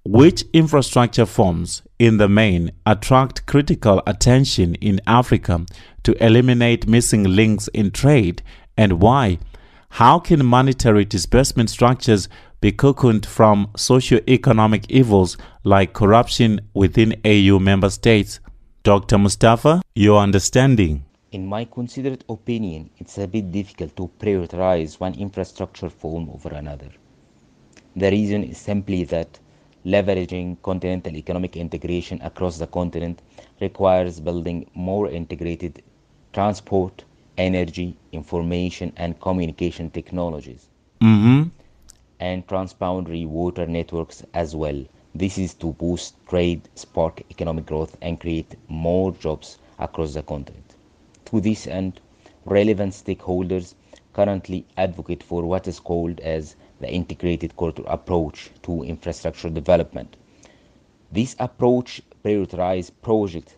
Which 0.05 0.45
infrastructure 0.53 1.25
forms, 1.25 1.81
in 1.99 2.15
the 2.15 2.29
main, 2.29 2.71
attract 2.85 3.45
critical 3.45 4.01
attention 4.07 4.75
in 4.75 5.01
Africa 5.05 5.65
to 6.03 6.25
eliminate 6.25 6.87
missing 6.87 7.25
links 7.25 7.67
in 7.73 7.91
trade 7.91 8.41
and 8.77 9.01
why? 9.01 9.37
How 9.95 10.19
can 10.19 10.45
monetary 10.45 11.03
disbursement 11.03 11.69
structures 11.69 12.29
be 12.61 12.71
cocooned 12.71 13.25
from 13.25 13.69
socio-economic 13.75 14.89
evils 14.89 15.37
like 15.65 15.91
corruption 15.91 16.61
within 16.73 17.15
AU 17.25 17.59
member 17.59 17.89
states? 17.89 18.39
Dr. 18.83 19.17
Mustafa, 19.17 19.81
your 19.93 20.21
understanding. 20.21 21.03
In 21.33 21.45
my 21.45 21.65
considered 21.65 22.23
opinion, 22.29 22.89
it's 22.99 23.17
a 23.17 23.27
bit 23.27 23.51
difficult 23.51 23.93
to 23.97 24.09
prioritize 24.17 24.97
one 24.97 25.13
infrastructure 25.15 25.89
form 25.89 26.29
over 26.29 26.55
another. 26.55 26.87
The 27.97 28.11
reason 28.11 28.45
is 28.45 28.57
simply 28.57 29.03
that 29.03 29.39
leveraging 29.85 30.61
continental 30.61 31.17
economic 31.17 31.57
integration 31.57 32.21
across 32.21 32.57
the 32.57 32.67
continent 32.67 33.21
requires 33.59 34.21
building 34.21 34.69
more 34.73 35.09
integrated 35.09 35.83
transport, 36.31 37.03
energy, 37.41 37.97
information, 38.13 38.93
and 38.97 39.19
communication 39.21 39.89
technologies, 39.91 40.69
Mm-hmm. 41.01 41.49
and 42.19 42.47
transboundary 42.47 43.25
water 43.27 43.65
networks 43.67 44.23
as 44.33 44.55
well. 44.55 44.85
This 45.15 45.37
is 45.37 45.53
to 45.55 45.73
boost 45.73 46.15
trade, 46.27 46.69
spark 46.75 47.21
economic 47.31 47.65
growth, 47.65 47.97
and 48.01 48.19
create 48.19 48.55
more 48.67 49.11
jobs 49.11 49.57
across 49.79 50.13
the 50.13 50.23
continent. 50.23 50.75
To 51.25 51.39
this 51.41 51.67
end, 51.67 51.99
relevant 52.45 52.93
stakeholders 52.93 53.75
currently 54.13 54.65
advocate 54.77 55.23
for 55.23 55.43
what 55.43 55.67
is 55.67 55.79
called 55.79 56.19
as 56.21 56.55
the 56.79 56.89
integrated 56.91 57.55
corridor 57.57 57.83
approach 57.87 58.51
to 58.63 58.83
infrastructure 58.83 59.49
development. 59.49 60.17
This 61.11 61.35
approach 61.39 62.01
prioritizes 62.23 62.91
projects 63.01 63.55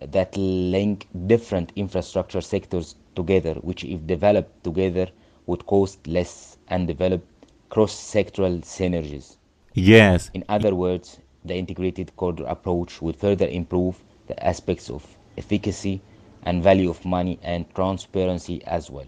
that 0.00 0.36
link 0.36 1.06
different 1.26 1.72
infrastructure 1.76 2.40
sectors 2.40 2.94
together, 3.16 3.54
which, 3.54 3.84
if 3.84 4.06
developed 4.06 4.64
together, 4.64 5.08
would 5.46 5.66
cost 5.66 6.06
less 6.06 6.56
and 6.68 6.86
develop 6.86 7.22
cross 7.68 7.92
sectoral 7.94 8.60
synergies. 8.62 9.36
Yes, 9.74 10.30
In 10.34 10.44
other 10.48 10.74
words, 10.74 11.18
the 11.44 11.54
integrated 11.54 12.14
corridor 12.16 12.44
approach 12.46 13.00
would 13.00 13.16
further 13.16 13.46
improve 13.46 14.02
the 14.26 14.46
aspects 14.46 14.90
of 14.90 15.06
efficacy 15.38 16.00
and 16.42 16.62
value 16.62 16.90
of 16.90 17.04
money 17.04 17.38
and 17.42 17.72
transparency 17.74 18.62
as 18.64 18.90
well. 18.90 19.06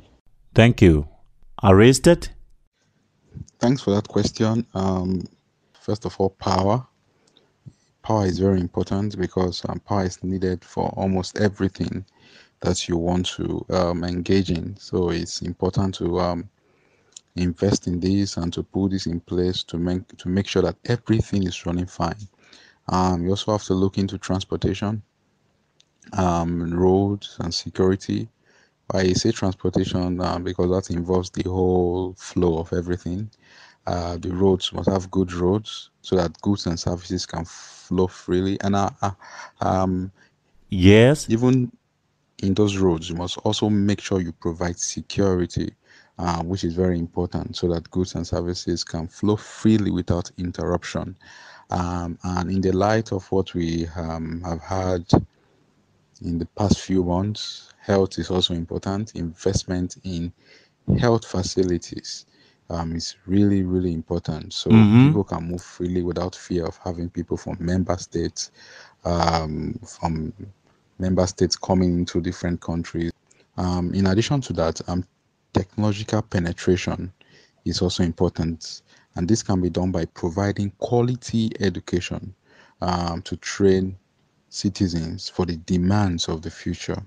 thank 0.54 0.80
you. 0.82 1.08
Aristide? 1.62 2.28
Thanks 3.58 3.80
for 3.82 3.90
that 3.92 4.08
question. 4.08 4.66
Um, 4.74 5.24
first 5.80 6.04
of 6.04 6.14
all, 6.18 6.30
power. 6.30 6.86
Power 8.02 8.26
is 8.26 8.38
very 8.38 8.60
important 8.60 9.16
because 9.18 9.62
um, 9.68 9.80
power 9.80 10.04
is 10.04 10.22
needed 10.24 10.64
for 10.64 10.88
almost 10.96 11.38
everything 11.38 12.04
that 12.60 12.88
you 12.88 12.96
want 12.96 13.26
to 13.26 13.64
um, 13.70 14.04
engage 14.04 14.50
in. 14.50 14.76
So 14.76 15.10
it's 15.10 15.42
important 15.42 15.94
to 15.96 16.18
um, 16.20 16.48
invest 17.36 17.86
in 17.86 18.00
this 18.00 18.36
and 18.36 18.52
to 18.52 18.62
put 18.62 18.90
this 18.90 19.06
in 19.06 19.20
place 19.20 19.62
to 19.64 19.78
make 19.78 20.16
to 20.18 20.28
make 20.28 20.46
sure 20.48 20.62
that 20.62 20.76
everything 20.86 21.44
is 21.44 21.64
running 21.64 21.86
fine. 21.86 22.16
Um, 22.88 23.22
you 23.24 23.30
also 23.30 23.52
have 23.52 23.62
to 23.64 23.74
look 23.74 23.98
into 23.98 24.18
transportation, 24.18 25.02
um, 26.16 26.74
roads, 26.74 27.36
and 27.40 27.54
security. 27.54 28.28
I 28.92 29.12
say 29.14 29.30
transportation 29.30 30.20
uh, 30.20 30.38
because 30.38 30.70
that 30.70 30.94
involves 30.94 31.30
the 31.30 31.48
whole 31.48 32.14
flow 32.18 32.58
of 32.58 32.72
everything. 32.72 33.30
Uh, 33.86 34.16
the 34.18 34.30
roads 34.30 34.72
must 34.72 34.88
have 34.90 35.10
good 35.10 35.32
roads 35.32 35.90
so 36.02 36.16
that 36.16 36.40
goods 36.42 36.66
and 36.66 36.78
services 36.78 37.26
can 37.26 37.44
flow 37.92 38.06
freely. 38.08 38.58
And 38.60 38.76
uh, 38.76 38.90
uh, 39.02 39.12
um, 39.60 40.12
Yes. 40.68 41.28
even 41.28 41.70
in 42.42 42.54
those 42.54 42.76
roads, 42.78 43.08
you 43.10 43.16
must 43.16 43.38
also 43.38 43.68
make 43.68 44.00
sure 44.00 44.20
you 44.20 44.32
provide 44.32 44.78
security, 44.78 45.74
uh, 46.18 46.42
which 46.42 46.64
is 46.64 46.74
very 46.74 46.98
important, 46.98 47.56
so 47.56 47.68
that 47.72 47.90
goods 47.90 48.14
and 48.14 48.26
services 48.26 48.84
can 48.84 49.08
flow 49.08 49.36
freely 49.36 49.90
without 49.90 50.30
interruption. 50.38 51.16
Um, 51.70 52.18
and 52.24 52.50
in 52.50 52.60
the 52.60 52.72
light 52.72 53.12
of 53.12 53.30
what 53.30 53.54
we 53.54 53.86
um, 53.96 54.42
have 54.44 54.60
had 54.62 55.04
in 56.22 56.38
the 56.38 56.46
past 56.56 56.80
few 56.80 57.04
months, 57.04 57.72
health 57.80 58.18
is 58.18 58.30
also 58.30 58.54
important. 58.54 59.14
Investment 59.14 59.96
in 60.04 60.32
health 60.98 61.24
facilities 61.26 62.26
um, 62.72 62.96
is 62.96 63.16
really, 63.26 63.62
really 63.62 63.92
important. 63.92 64.52
So 64.52 64.88
Mhm. 64.90 65.00
people 65.00 65.24
can 65.24 65.44
move 65.44 65.62
freely 65.62 66.02
without 66.02 66.34
fear 66.34 66.66
of 66.66 66.78
having 66.78 67.10
people 67.10 67.36
from 67.36 67.56
member 67.60 67.96
states, 67.98 68.50
um, 69.04 69.78
from 69.86 70.32
member 70.98 71.26
states 71.26 71.56
coming 71.56 71.98
into 71.98 72.20
different 72.20 72.60
countries. 72.60 73.12
Um, 73.56 73.92
in 73.94 74.06
addition 74.06 74.40
to 74.42 74.52
that, 74.54 74.80
um, 74.88 75.04
technological 75.52 76.22
penetration 76.22 77.12
is 77.64 77.82
also 77.82 78.02
important, 78.02 78.82
and 79.16 79.28
this 79.28 79.42
can 79.42 79.60
be 79.60 79.70
done 79.70 79.92
by 79.92 80.06
providing 80.06 80.72
quality 80.78 81.50
education 81.60 82.34
um, 82.80 83.22
to 83.22 83.36
train 83.36 83.96
citizens 84.48 85.28
for 85.28 85.46
the 85.46 85.56
demands 85.58 86.28
of 86.28 86.42
the 86.42 86.50
future. 86.50 87.02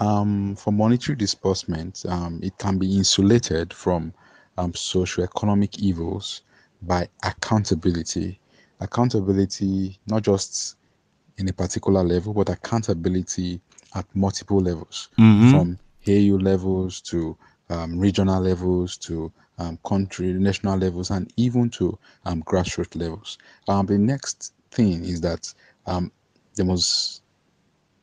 Um, 0.00 0.54
for 0.56 0.72
monetary 0.72 1.16
disbursement, 1.16 2.04
um, 2.08 2.40
it 2.42 2.56
can 2.58 2.78
be 2.78 2.96
insulated 2.96 3.72
from 3.72 4.12
um, 4.58 4.72
socioeconomic 4.72 5.78
evils 5.78 6.42
by 6.82 7.08
accountability. 7.22 8.38
Accountability, 8.80 9.98
not 10.06 10.22
just 10.22 10.76
in 11.38 11.48
a 11.48 11.52
particular 11.52 12.02
level, 12.02 12.34
but 12.34 12.48
accountability 12.48 13.60
at 13.94 14.04
multiple 14.14 14.58
levels, 14.60 15.08
Mhm. 15.16 15.50
from 15.50 15.78
AU 16.06 16.36
levels 16.38 17.00
to 17.02 17.36
um, 17.70 17.98
regional 17.98 18.40
levels 18.42 18.96
to 18.96 19.30
um, 19.58 19.78
country, 19.84 20.32
national 20.32 20.78
levels, 20.78 21.10
and 21.10 21.30
even 21.36 21.68
to 21.68 21.98
um, 22.24 22.42
grassroots 22.44 22.96
levels. 22.96 23.36
Um, 23.68 23.86
the 23.86 23.98
next 23.98 24.54
thing 24.70 25.04
is 25.04 25.20
that 25.20 25.52
um, 25.86 26.10
there 26.54 26.64
must 26.66 27.22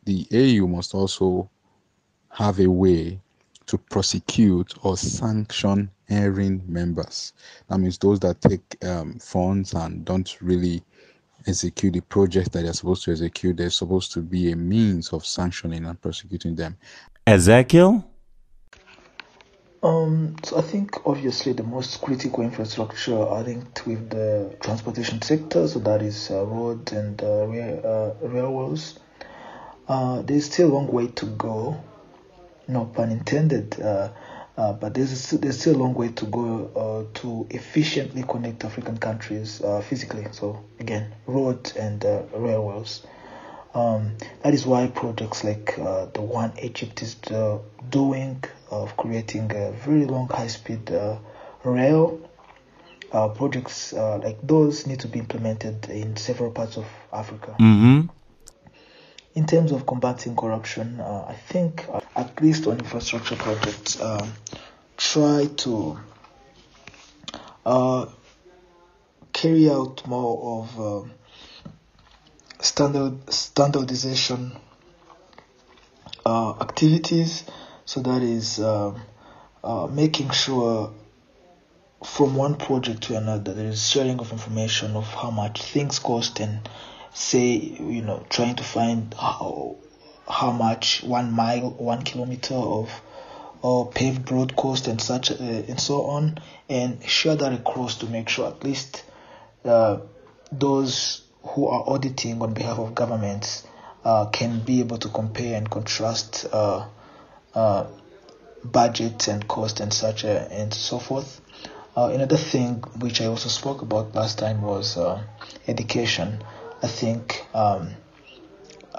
the 0.05 0.27
AU 0.31 0.67
must 0.67 0.93
also 0.93 1.49
have 2.29 2.59
a 2.59 2.67
way 2.69 3.19
to 3.65 3.77
prosecute 3.77 4.73
or 4.83 4.95
sanction 4.97 5.89
erring 6.09 6.61
members. 6.67 7.33
That 7.67 7.79
means 7.79 7.97
those 7.97 8.19
that 8.21 8.41
take 8.41 8.83
um, 8.85 9.19
funds 9.19 9.73
and 9.73 10.05
don't 10.05 10.35
really 10.41 10.83
execute 11.47 11.93
the 11.93 12.01
project 12.01 12.51
that 12.53 12.63
they're 12.63 12.73
supposed 12.73 13.03
to 13.05 13.11
execute. 13.11 13.57
There's 13.57 13.75
supposed 13.75 14.11
to 14.13 14.21
be 14.21 14.51
a 14.51 14.55
means 14.55 15.13
of 15.13 15.25
sanctioning 15.25 15.85
and 15.85 16.01
prosecuting 16.01 16.55
them. 16.55 16.77
Ezekiel? 17.27 18.05
Um, 19.85 20.35
so 20.43 20.57
I 20.57 20.61
think 20.61 21.05
obviously 21.05 21.53
the 21.53 21.61
most 21.61 22.01
critical 22.01 22.43
infrastructure 22.43 23.19
are 23.19 23.43
linked 23.43 23.85
with 23.85 24.09
the 24.09 24.55
transportation 24.59 25.21
sector, 25.21 25.67
so 25.67 25.77
that 25.79 26.01
is 26.01 26.31
uh, 26.31 26.43
roads 26.43 26.91
and 26.91 27.21
uh, 27.21 27.45
rail, 27.45 27.81
uh, 28.23 28.27
railways. 28.27 28.97
Uh, 29.87 30.23
there's 30.23 30.45
still 30.45 30.71
a 30.71 30.73
long 30.73 30.87
way 30.87 31.07
to 31.09 31.27
go, 31.27 31.79
no 32.67 32.85
pun 32.85 33.11
intended, 33.11 33.79
uh, 33.79 34.09
uh, 34.57 34.73
but 34.73 34.93
there's 34.93 35.31
there's 35.31 35.59
still 35.59 35.75
a 35.75 35.79
long 35.79 35.93
way 35.93 36.09
to 36.09 36.25
go 36.25 36.65
uh, 36.75 37.19
to 37.19 37.47
efficiently 37.49 38.23
connect 38.23 38.63
African 38.63 38.97
countries 38.97 39.61
uh, 39.61 39.81
physically. 39.81 40.25
So 40.31 40.63
again, 40.79 41.13
roads 41.27 41.75
and 41.75 42.03
uh, 42.05 42.23
railways. 42.33 43.01
Um, 43.73 44.15
that 44.41 44.53
is 44.53 44.65
why 44.65 44.87
projects 44.87 45.43
like 45.43 45.77
uh, 45.77 46.05
the 46.13 46.21
one 46.21 46.53
Egypt 46.61 47.01
is 47.01 47.17
uh, 47.29 47.59
doing 47.89 48.41
of 48.71 48.95
creating 48.95 49.51
a 49.53 49.71
very 49.71 50.05
long 50.05 50.29
high-speed 50.29 50.91
uh, 50.91 51.17
rail 51.65 52.21
uh, 53.11 53.27
projects 53.29 53.93
uh, 53.93 54.17
like 54.19 54.37
those 54.41 54.87
need 54.87 54.99
to 55.01 55.07
be 55.07 55.19
implemented 55.19 55.89
in 55.89 56.15
several 56.15 56.51
parts 56.51 56.77
of 56.77 56.85
Africa. 57.11 57.55
Mm-hmm. 57.59 58.07
In 59.35 59.45
terms 59.45 59.73
of 59.73 59.85
combating 59.85 60.35
corruption, 60.35 61.01
uh, 61.01 61.25
I 61.27 61.33
think 61.33 61.85
uh, 61.91 61.99
at 62.15 62.41
least 62.41 62.67
on 62.67 62.79
infrastructure 62.79 63.35
projects, 63.35 63.99
um, 64.01 64.31
try 64.97 65.47
to 65.57 65.99
uh, 67.65 68.05
carry 69.33 69.69
out 69.69 70.07
more 70.07 70.61
of 70.61 70.79
um 70.79 71.11
standard 72.61 73.31
standardization 73.31 74.55
uh, 76.25 76.53
activities. 76.61 77.43
So 77.85 78.01
that 78.01 78.23
is 78.23 78.59
um, 78.59 79.01
uh, 79.63 79.87
making 79.87 80.31
sure 80.31 80.93
from 82.03 82.35
one 82.35 82.55
project 82.55 83.03
to 83.03 83.17
another 83.17 83.53
there 83.53 83.67
is 83.67 83.89
sharing 83.89 84.19
of 84.19 84.31
information 84.31 84.95
of 84.95 85.05
how 85.05 85.31
much 85.31 85.61
things 85.61 85.97
cost 85.99 86.39
and 86.39 86.67
say 87.13 87.47
you 87.55 88.01
know 88.01 88.23
trying 88.29 88.55
to 88.55 88.63
find 88.63 89.13
how 89.13 89.75
how 90.27 90.51
much 90.51 91.03
one 91.03 91.31
mile 91.31 91.69
one 91.71 92.01
kilometer 92.03 92.55
of 92.55 92.89
or 93.61 93.89
paved 93.89 94.31
road 94.31 94.55
cost 94.55 94.87
and 94.87 95.01
such 95.01 95.31
uh, 95.31 95.35
and 95.39 95.79
so 95.79 96.03
on, 96.03 96.37
and 96.69 97.03
share 97.03 97.35
that 97.35 97.51
across 97.51 97.97
to 97.97 98.05
make 98.05 98.29
sure 98.29 98.47
at 98.47 98.63
least 98.63 99.03
uh, 99.63 99.97
those 100.51 101.23
who 101.41 101.67
are 101.67 101.83
auditing 101.87 102.41
on 102.41 102.53
behalf 102.53 102.77
of 102.77 102.93
governments 102.93 103.65
uh, 104.03 104.25
can 104.27 104.59
be 104.59 104.81
able 104.81 104.97
to 104.97 105.09
compare 105.09 105.57
and 105.57 105.69
contrast 105.69 106.45
uh, 106.53 106.87
uh, 107.55 107.87
budgets 108.63 109.27
and 109.27 109.47
cost 109.47 109.79
and 109.79 109.91
such 109.91 110.23
uh, 110.25 110.47
and 110.51 110.73
so 110.73 110.99
forth. 110.99 111.41
Another 111.97 112.35
thing 112.35 112.83
which 112.99 113.21
I 113.21 113.25
also 113.25 113.47
spoke 113.47 113.81
about 113.81 114.13
last 114.13 114.37
time 114.37 114.61
was 114.61 114.97
education. 115.65 116.43
I 116.83 116.87
think 116.87 117.45
um, 117.53 117.91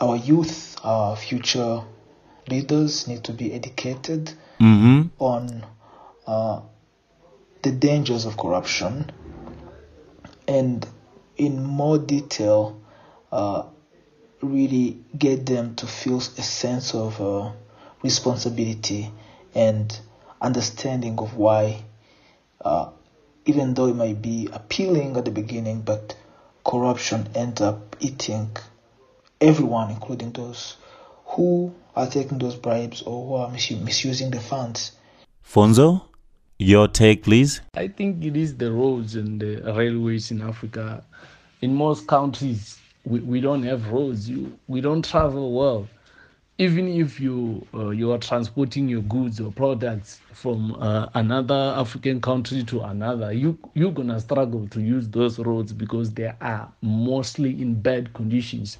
our 0.00 0.16
youth, 0.16 0.76
our 0.84 1.16
future 1.16 1.82
leaders, 2.48 3.08
need 3.08 3.24
to 3.24 3.32
be 3.32 3.52
educated 3.52 4.32
Mm-hmm. 4.60 5.08
on 5.18 5.66
uh, 6.26 6.60
the 7.62 7.72
dangers 7.72 8.24
of 8.24 8.38
corruption 8.38 9.10
and 10.48 10.86
in 11.36 11.62
more 11.62 11.98
detail 11.98 12.80
uh, 13.30 13.64
really 14.40 14.98
get 15.18 15.44
them 15.44 15.74
to 15.74 15.86
feel 15.86 16.16
a 16.18 16.42
sense 16.42 16.94
of 16.94 17.20
uh, 17.20 17.52
responsibility 18.02 19.10
and 19.54 19.98
understanding 20.40 21.18
of 21.18 21.36
why 21.36 21.82
uh, 22.64 22.88
even 23.44 23.74
though 23.74 23.88
it 23.88 23.94
might 23.96 24.22
be 24.22 24.48
appealing 24.52 25.16
at 25.16 25.24
the 25.26 25.30
beginning 25.30 25.82
but 25.82 26.16
corruption 26.64 27.28
ends 27.34 27.60
up 27.60 27.96
eating 28.00 28.48
everyone 29.40 29.90
including 29.90 30.32
those 30.32 30.76
who 31.24 31.74
are 31.94 32.06
taking 32.06 32.38
those 32.38 32.56
bribes 32.56 33.02
or 33.02 33.26
who 33.26 33.34
are 33.34 33.48
misu- 33.50 33.82
misusing 33.82 34.30
the 34.30 34.40
funds 34.40 34.92
Pfunzo, 35.48 36.02
your 36.58 36.88
take, 36.88 37.22
please. 37.22 37.60
I 37.74 37.86
think 37.88 38.24
it 38.24 38.36
is 38.36 38.56
the 38.56 38.72
roads 38.72 39.14
and 39.14 39.40
the 39.40 39.72
railways 39.74 40.30
in 40.30 40.42
Africa. 40.42 41.04
In 41.62 41.72
most 41.74 42.08
countries, 42.08 42.78
we, 43.04 43.20
we 43.20 43.40
don't 43.40 43.62
have 43.62 43.88
roads. 43.88 44.28
You, 44.28 44.58
we 44.66 44.80
don't 44.80 45.04
travel 45.04 45.52
well. 45.52 45.88
Even 46.58 46.88
if 46.88 47.20
you 47.20 47.66
uh, 47.74 47.90
you 47.90 48.10
are 48.12 48.18
transporting 48.18 48.88
your 48.88 49.02
goods 49.02 49.40
or 49.40 49.52
products 49.52 50.20
from 50.32 50.74
uh, 50.80 51.06
another 51.14 51.74
African 51.76 52.20
country 52.20 52.64
to 52.64 52.80
another, 52.80 53.32
you 53.32 53.58
you're 53.74 53.92
gonna 53.92 54.18
struggle 54.18 54.66
to 54.68 54.80
use 54.80 55.08
those 55.08 55.38
roads 55.38 55.72
because 55.72 56.12
they 56.12 56.32
are 56.40 56.72
mostly 56.80 57.60
in 57.62 57.80
bad 57.80 58.12
conditions. 58.14 58.78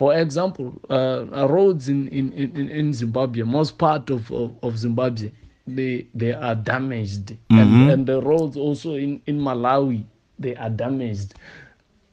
For 0.00 0.14
example, 0.16 0.80
uh, 0.88 1.26
uh, 1.30 1.46
roads 1.46 1.90
in, 1.90 2.08
in, 2.08 2.32
in, 2.32 2.70
in 2.70 2.94
Zimbabwe, 2.94 3.42
most 3.42 3.76
part 3.76 4.08
of, 4.08 4.32
of, 4.32 4.56
of 4.62 4.78
Zimbabwe, 4.78 5.30
they 5.66 6.06
they 6.14 6.32
are 6.32 6.54
damaged, 6.54 7.36
and, 7.50 7.90
and 7.90 8.06
the 8.06 8.22
roads 8.22 8.56
also 8.56 8.94
in, 8.94 9.20
in 9.26 9.38
Malawi, 9.38 10.04
they 10.38 10.56
are 10.56 10.70
damaged. 10.70 11.34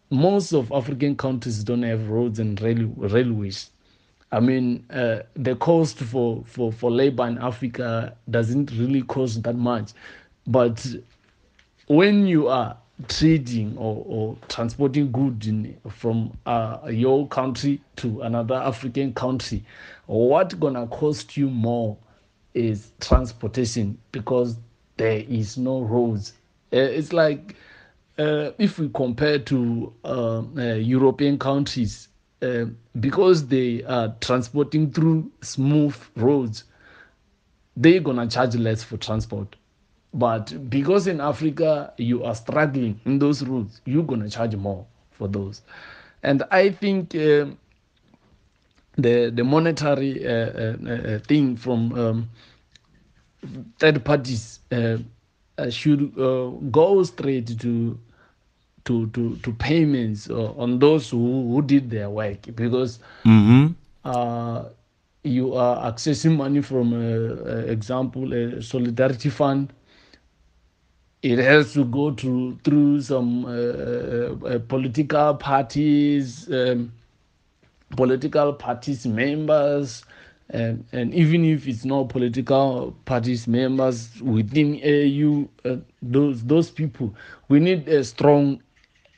Most 0.10 0.52
of 0.52 0.70
African 0.74 1.16
countries 1.16 1.64
don't 1.64 1.84
have 1.84 2.10
roads 2.10 2.40
and 2.40 2.60
rail, 2.62 2.88
railways. 2.98 3.70
I 4.34 4.42
mean, 4.42 4.84
uh, 4.90 5.20
the 5.38 5.56
cost 5.56 5.98
for, 6.00 6.44
for, 6.46 6.74
for 6.74 6.92
labor 6.92 7.26
in 7.26 7.38
Africa 7.38 8.18
doesn't 8.30 8.70
really 8.72 9.04
cost 9.04 9.44
that 9.44 9.56
much, 9.56 9.94
but 10.46 10.86
when 11.88 12.28
you 12.28 12.50
are 12.50 12.76
trading 13.08 13.78
or, 13.78 14.04
or 14.08 14.38
transporting 14.50 15.12
goods 15.12 15.48
from 15.90 16.36
uh, 16.46 16.80
your 16.90 17.28
country 17.28 17.82
to 17.98 18.22
another 18.22 18.56
African 18.56 19.14
country, 19.14 19.64
what 20.08 20.60
gonna 20.60 20.88
cost 20.88 21.38
you 21.38 21.50
more 21.50 21.98
is 22.54 22.92
transportation 23.00 23.98
because 24.12 24.58
there 24.98 25.24
is 25.30 25.58
no 25.58 25.82
roads. 25.82 26.34
Uh, 26.74 26.78
it's 26.78 27.14
like 27.14 27.56
uh, 28.18 28.52
if 28.58 28.80
we 28.80 28.90
compare 28.90 29.40
to 29.40 29.94
uh, 30.04 30.40
uh, 30.58 30.74
European 30.74 31.38
countries, 31.38 32.08
uh, 32.42 32.66
because 33.00 33.48
they 33.48 33.84
are 33.84 34.16
transporting 34.22 34.92
through 34.92 35.32
smooth 35.42 35.96
roads, 36.16 36.64
they're 37.76 38.00
gonna 38.00 38.28
charge 38.28 38.56
less 38.56 38.84
for 38.84 38.98
transport. 38.98 39.56
But 40.18 40.70
because 40.70 41.08
in 41.08 41.22
Africa 41.22 41.94
you 41.98 42.24
are 42.26 42.36
struggling 42.36 43.02
in 43.06 43.20
those 43.20 43.44
routes, 43.44 43.82
you're 43.86 44.04
gonna 44.04 44.30
charge 44.30 44.56
more 44.58 44.88
for 45.12 45.30
those. 45.30 45.64
And 46.24 46.44
I 46.52 46.72
think 46.72 47.16
um 47.16 47.58
the 48.98 49.32
the 49.34 49.44
monetary 49.44 50.26
uh, 50.26 50.32
uh, 50.32 50.78
uh, 50.90 51.20
thing 51.20 51.58
from 51.58 51.94
um, 51.94 52.30
third 53.80 54.04
parties 54.06 54.60
uh, 54.72 54.98
uh, 55.58 55.70
should 55.70 56.18
uh, 56.20 56.50
go 56.72 57.04
straight 57.04 57.48
to 57.60 58.00
to 58.86 59.08
to, 59.10 59.38
to 59.38 59.54
payments 59.54 60.30
uh, 60.30 60.52
on 60.54 60.80
those 60.80 61.10
who, 61.12 61.52
who 61.54 61.62
did 61.62 61.90
their 61.90 62.10
work 62.10 62.42
because 62.56 63.00
Mm-hmm. 63.26 63.74
uh, 64.06 64.66
you 65.24 65.54
are 65.54 65.92
accessing 65.92 66.38
money 66.38 66.62
from, 66.62 66.94
uh, 66.94 66.98
uh, 66.98 67.58
example, 67.68 68.34
a 68.34 68.62
solidarity 68.62 69.30
fund. 69.30 69.74
It 71.28 71.40
has 71.40 71.74
to 71.74 71.84
go 71.84 72.14
through 72.14 72.60
through 72.64 73.02
some 73.02 73.44
uh, 73.44 73.50
uh, 73.50 74.36
uh, 74.46 74.60
political 74.60 75.36
parties, 75.36 76.50
um, 76.50 76.94
political 77.98 78.54
parties 78.54 79.06
members, 79.06 80.06
and, 80.52 80.86
and 80.94 81.14
even 81.14 81.44
if 81.44 81.68
it's 81.68 81.84
not 81.84 82.08
political 82.08 82.96
parties 83.04 83.46
members 83.46 84.22
within 84.22 84.80
AU, 84.82 85.50
uh, 85.70 85.76
those 86.02 86.46
those 86.46 86.72
people, 86.72 87.14
we 87.50 87.60
need 87.60 87.90
a 87.90 88.06
strong 88.06 88.64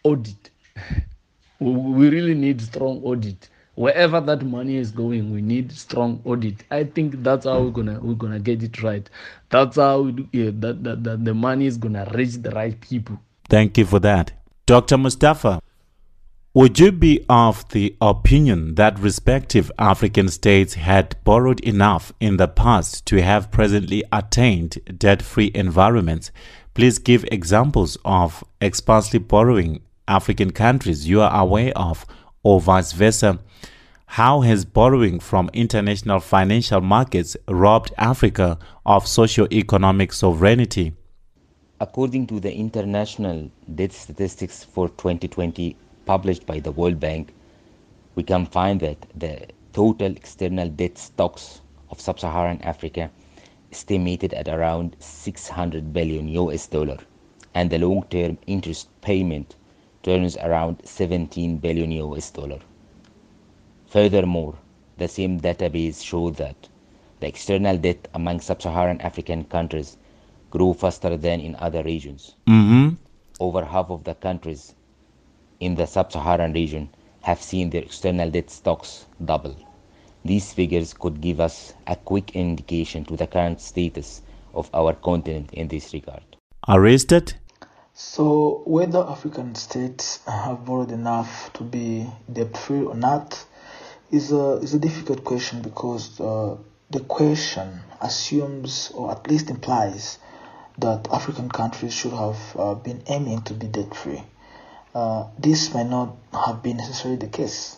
audit. 0.03 0.49
we 1.59 2.09
really 2.09 2.33
need 2.33 2.59
strong 2.59 3.03
audit 3.03 3.49
wherever 3.79 4.19
that 4.19 4.41
money 4.43 4.75
is 4.75 4.91
going 4.91 5.31
we 5.33 5.41
need 5.41 5.71
strong 5.71 6.21
audit 6.25 6.63
i 6.69 6.83
think 6.83 7.23
that's 7.23 7.45
how 7.45 7.61
we're 7.61 7.77
gonna 7.79 7.97
we're 8.01 8.21
gonna 8.23 8.39
get 8.39 8.61
it 8.61 8.81
right 8.83 9.09
that's 9.49 9.77
how 9.77 10.01
we 10.01 10.11
do, 10.11 10.27
yeah, 10.33 10.51
that, 10.53 10.83
that, 10.83 11.03
that 11.03 11.23
the 11.23 11.33
money 11.33 11.65
is 11.65 11.77
gonna 11.77 12.05
reach 12.13 12.35
the 12.35 12.51
right 12.51 12.79
people 12.81 13.17
Thank 13.49 13.79
you 13.79 13.85
for 13.85 13.99
that. 13.99 14.31
Dr. 14.67 14.97
Mustafa, 14.97 15.59
would 16.53 16.79
you 16.79 16.91
be 16.91 17.25
of 17.27 17.67
the 17.69 17.95
opinion 17.99 18.75
that 18.75 18.99
respective 18.99 19.71
African 19.79 20.29
states 20.29 20.75
had 20.75 21.15
borrowed 21.23 21.59
enough 21.61 22.13
in 22.19 22.37
the 22.37 22.47
past 22.47 23.07
to 23.07 23.21
have 23.23 23.51
presently 23.51 24.03
attained 24.11 24.77
debt 24.99 25.23
free 25.23 25.51
environments? 25.55 26.31
Please 26.75 26.99
give 26.99 27.25
examples 27.31 27.97
of 28.05 28.43
expansively 28.61 29.19
borrowing 29.19 29.81
African 30.07 30.51
countries 30.51 31.07
you 31.07 31.21
are 31.21 31.41
aware 31.41 31.73
of, 31.75 32.05
or 32.43 32.61
vice 32.61 32.91
versa. 32.91 33.39
How 34.05 34.41
has 34.41 34.65
borrowing 34.65 35.19
from 35.19 35.49
international 35.53 36.19
financial 36.19 36.81
markets 36.81 37.37
robbed 37.47 37.93
Africa 37.97 38.57
of 38.85 39.07
socio-economic 39.07 40.13
sovereignty? 40.13 40.93
According 41.79 42.27
to 42.27 42.39
the 42.39 42.53
international 42.53 43.51
debt 43.75 43.93
statistics 43.93 44.63
for 44.63 44.89
2020 44.89 45.75
published 46.05 46.45
by 46.45 46.59
the 46.59 46.71
World 46.71 46.99
Bank, 46.99 47.31
we 48.15 48.23
can 48.23 48.45
find 48.45 48.79
that 48.81 49.05
the 49.15 49.47
total 49.73 50.11
external 50.11 50.67
debt 50.69 50.97
stocks 50.97 51.61
of 51.91 52.01
sub-Saharan 52.01 52.61
Africa 52.63 53.09
estimated 53.71 54.33
at 54.33 54.47
around 54.47 54.95
600 54.99 55.93
billion 55.93 56.27
US 56.29 56.67
dollar 56.67 56.97
and 57.53 57.69
the 57.69 57.77
long-term 57.77 58.37
interest 58.47 58.89
payment 59.01 59.55
turns 60.03 60.37
around 60.37 60.81
17 60.85 61.57
billion 61.57 61.91
US 61.91 62.31
dollar. 62.31 62.59
Furthermore, 63.87 64.55
the 64.97 65.07
same 65.07 65.39
database 65.39 66.03
showed 66.03 66.35
that 66.35 66.67
the 67.19 67.27
external 67.27 67.77
debt 67.77 68.07
among 68.13 68.39
sub-Saharan 68.39 69.01
African 69.01 69.43
countries 69.45 69.97
grew 70.49 70.73
faster 70.73 71.17
than 71.17 71.39
in 71.39 71.55
other 71.55 71.83
regions. 71.83 72.35
Mm-hmm. 72.47 72.95
Over 73.39 73.65
half 73.65 73.89
of 73.89 74.03
the 74.03 74.15
countries 74.15 74.75
in 75.59 75.75
the 75.75 75.85
sub-Saharan 75.85 76.53
region 76.53 76.89
have 77.21 77.41
seen 77.41 77.69
their 77.69 77.81
external 77.81 78.29
debt 78.29 78.49
stocks 78.49 79.05
double. 79.25 79.55
These 80.23 80.53
figures 80.53 80.93
could 80.93 81.21
give 81.21 81.39
us 81.39 81.73
a 81.87 81.95
quick 81.95 82.35
indication 82.35 83.05
to 83.05 83.15
the 83.15 83.27
current 83.27 83.61
status 83.61 84.21
of 84.53 84.69
our 84.73 84.93
continent 84.93 85.53
in 85.53 85.67
this 85.67 85.93
regard. 85.93 86.23
Aristide? 86.67 87.33
So, 88.01 88.61
whether 88.63 88.99
African 88.99 89.55
states 89.55 90.21
have 90.25 90.63
borrowed 90.63 90.93
enough 90.93 91.51
to 91.55 91.65
be 91.65 92.09
debt 92.31 92.55
free 92.55 92.81
or 92.81 92.95
not 92.95 93.45
is 94.09 94.31
a, 94.31 94.53
is 94.63 94.73
a 94.73 94.79
difficult 94.79 95.25
question 95.25 95.61
because 95.61 96.17
uh, 96.21 96.55
the 96.89 97.01
question 97.01 97.81
assumes 97.99 98.89
or 98.95 99.11
at 99.11 99.29
least 99.29 99.49
implies 99.49 100.17
that 100.77 101.09
African 101.11 101.49
countries 101.49 101.93
should 101.93 102.13
have 102.13 102.39
uh, 102.57 102.73
been 102.75 103.03
aiming 103.07 103.41
to 103.41 103.53
be 103.53 103.67
debt 103.67 103.93
free. 103.93 104.23
Uh, 104.95 105.27
this 105.37 105.73
might 105.73 105.89
not 105.89 106.15
have 106.31 106.63
been 106.63 106.77
necessarily 106.77 107.17
the 107.17 107.27
case. 107.27 107.75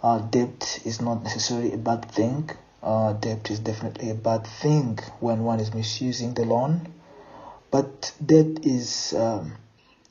Uh, 0.00 0.18
debt 0.18 0.80
is 0.84 1.00
not 1.00 1.24
necessarily 1.24 1.72
a 1.72 1.76
bad 1.76 2.04
thing. 2.04 2.48
Uh, 2.84 3.14
debt 3.14 3.50
is 3.50 3.58
definitely 3.58 4.10
a 4.10 4.14
bad 4.14 4.46
thing 4.46 4.96
when 5.18 5.42
one 5.42 5.58
is 5.58 5.74
misusing 5.74 6.34
the 6.34 6.44
loan, 6.44 6.86
but 7.70 8.12
debt 8.24 8.64
is 8.64 9.14
um, 9.14 9.52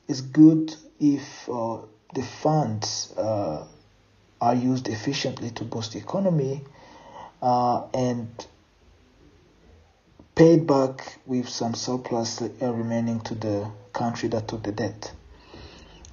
is 0.08 0.20
good 0.20 0.74
if 0.98 1.48
uh, 1.48 1.78
the 2.14 2.22
funds 2.22 3.12
uh, 3.16 3.64
are 4.40 4.54
used 4.54 4.88
efficiently 4.88 5.50
to 5.50 5.64
boost 5.64 5.92
the 5.92 5.98
economy 5.98 6.62
uh, 7.42 7.86
and 7.94 8.46
paid 10.34 10.66
back 10.66 11.18
with 11.26 11.48
some 11.48 11.74
surplus 11.74 12.40
remaining 12.60 13.20
to 13.20 13.34
the 13.34 13.70
country 13.92 14.28
that 14.28 14.48
took 14.48 14.62
the 14.62 14.72
debt. 14.72 15.12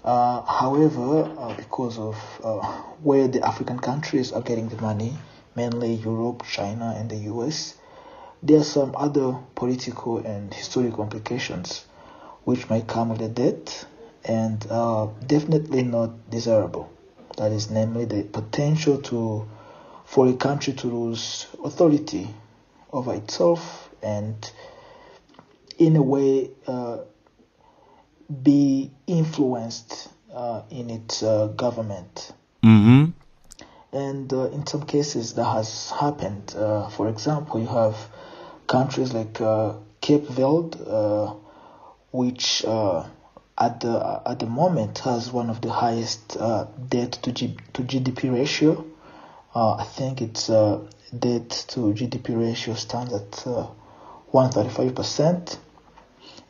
Uh, 0.03 0.41
however, 0.41 1.23
uh, 1.38 1.53
because 1.55 1.97
of 1.97 2.15
uh, 2.43 2.60
where 3.01 3.27
the 3.27 3.45
African 3.45 3.79
countries 3.79 4.31
are 4.31 4.41
getting 4.41 4.69
the 4.69 4.81
money, 4.81 5.13
mainly 5.55 5.93
Europe, 5.95 6.43
China, 6.45 6.95
and 6.97 7.10
the 7.10 7.17
US, 7.33 7.75
there 8.43 8.60
are 8.60 8.63
some 8.63 8.95
other 8.95 9.38
political 9.56 10.19
and 10.19 10.54
historic 10.54 10.97
implications 10.97 11.86
which 12.43 12.69
might 12.69 12.88
come 12.88 13.10
with 13.10 13.19
the 13.19 13.30
debt 13.30 13.86
and 14.23 14.65
uh, 14.69 15.08
definitely 15.26 15.84
not 15.84 16.30
desirable. 16.30 16.91
That 17.38 17.52
is, 17.52 17.69
namely, 17.69 18.06
the 18.06 18.23
potential 18.23 19.02
to 19.04 19.47
for 20.06 20.28
a 20.28 20.34
country 20.34 20.73
to 20.73 20.88
lose 20.88 21.47
authority 21.63 22.34
over 22.93 23.13
itself 23.13 23.89
and, 24.02 24.52
in 25.78 25.95
a 25.97 26.02
way, 26.02 26.52
uh, 26.65 27.00
be 28.43 28.91
influenced 29.06 30.10
uh, 30.34 30.62
in 30.69 30.89
its 30.89 31.23
uh, 31.23 31.47
government. 31.47 32.32
Mm-hmm. 32.63 33.12
And 33.91 34.34
uh, 34.34 34.50
in 34.50 34.65
some 34.65 34.86
cases, 34.86 35.34
that 35.34 35.45
has 35.45 35.91
happened. 35.91 36.56
Uh, 36.56 36.89
for 36.89 37.10
example, 37.10 37.60
you 37.60 37.67
have 37.67 37.97
countries 38.67 39.13
like 39.13 39.39
uh, 39.41 39.73
Cape 40.01 40.27
Verde, 40.27 40.77
uh, 40.86 41.34
which 42.12 42.63
at 42.65 43.80
the 43.80 44.21
at 44.25 44.39
the 44.39 44.45
moment 44.45 44.99
has 44.99 45.32
one 45.32 45.49
of 45.49 45.62
the 45.62 45.71
highest 45.71 46.38
debt 46.89 47.13
to 47.23 47.32
G- 47.32 47.58
to 47.73 47.84
GDP 47.84 48.34
ratio. 48.34 48.86
I 49.56 49.84
think 49.84 50.21
its 50.21 50.47
debt 50.47 51.49
to 51.69 51.80
GDP 51.93 52.39
ratio 52.39 52.75
stands 52.75 53.13
at 53.13 53.47
135 54.32 54.93
percent 54.93 55.60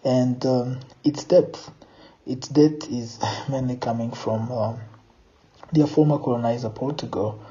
and 0.04 0.46
um, 0.46 0.80
its 1.04 1.24
debt 1.24 1.70
its 2.26 2.50
debt 2.50 2.88
is 2.90 3.20
mainly 3.50 3.78
coming 3.78 4.12
from 4.12 4.52
um, 4.52 4.80
their 5.72 5.88
former 5.88 6.18
colonizer 6.18 6.70
Portugal, 6.70 7.42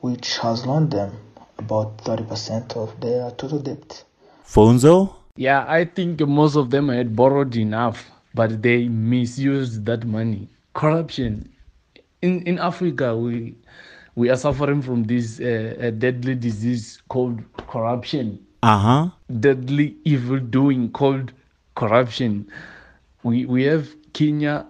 which 0.00 0.38
has 0.38 0.64
loaned 0.66 0.90
them 0.90 1.12
about 1.58 1.98
30% 1.98 2.76
of 2.76 3.00
their 3.00 3.30
total 3.32 3.58
debt. 3.58 4.04
Pfunzo? 4.46 5.14
Yeah, 5.36 5.64
I 5.66 5.84
think 5.84 6.20
most 6.20 6.56
of 6.56 6.70
them 6.70 6.88
had 6.88 7.16
borrowed 7.16 7.56
enough, 7.56 8.10
but 8.34 8.62
they 8.62 8.88
misused 8.88 9.84
that 9.86 10.04
money. 10.04 10.48
Corruption. 10.74 11.48
In 12.22 12.42
in 12.42 12.58
Africa, 12.58 13.16
we 13.16 13.54
we 14.14 14.30
are 14.30 14.36
suffering 14.36 14.80
from 14.80 15.04
this 15.04 15.40
uh, 15.40 15.90
deadly 15.98 16.34
disease 16.36 17.02
called 17.08 17.40
corruption. 17.56 18.38
Uh 18.62 18.78
huh. 18.78 19.10
Deadly 19.40 19.96
evil 20.04 20.38
doing 20.38 20.90
called 20.92 21.32
corruption. 21.74 22.46
We 23.24 23.44
we 23.46 23.64
have 23.64 23.88
Kenya. 24.12 24.66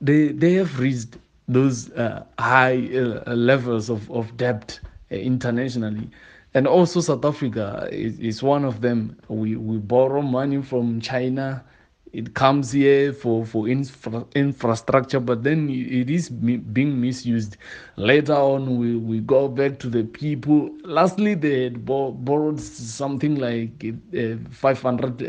They 0.00 0.28
they 0.28 0.54
have 0.54 0.78
reached 0.78 1.16
those 1.48 1.90
uh, 1.92 2.24
high 2.38 2.88
uh, 2.94 3.34
levels 3.34 3.90
of 3.90 4.08
of 4.10 4.36
debt 4.36 4.78
internationally, 5.10 6.10
and 6.54 6.66
also 6.66 7.00
South 7.00 7.24
Africa 7.24 7.88
is, 7.92 8.18
is 8.18 8.42
one 8.42 8.64
of 8.64 8.80
them. 8.80 9.16
We 9.28 9.56
we 9.56 9.78
borrow 9.78 10.22
money 10.22 10.62
from 10.62 11.00
China. 11.00 11.64
It 12.12 12.34
comes 12.34 12.72
here 12.72 13.12
for 13.12 13.44
for 13.44 13.68
infra, 13.68 14.24
infrastructure, 14.34 15.20
but 15.20 15.42
then 15.42 15.68
it 15.68 16.08
is 16.10 16.28
being 16.30 17.00
misused. 17.00 17.56
Later 17.96 18.34
on, 18.34 18.78
we, 18.78 18.96
we 18.96 19.20
go 19.20 19.48
back 19.48 19.78
to 19.80 19.88
the 19.88 20.04
people. 20.04 20.70
Lastly, 20.84 21.34
they 21.34 21.68
borrowed 21.70 22.60
something 22.60 23.36
like 23.36 23.84
uh, 24.16 24.36
500 24.50 25.22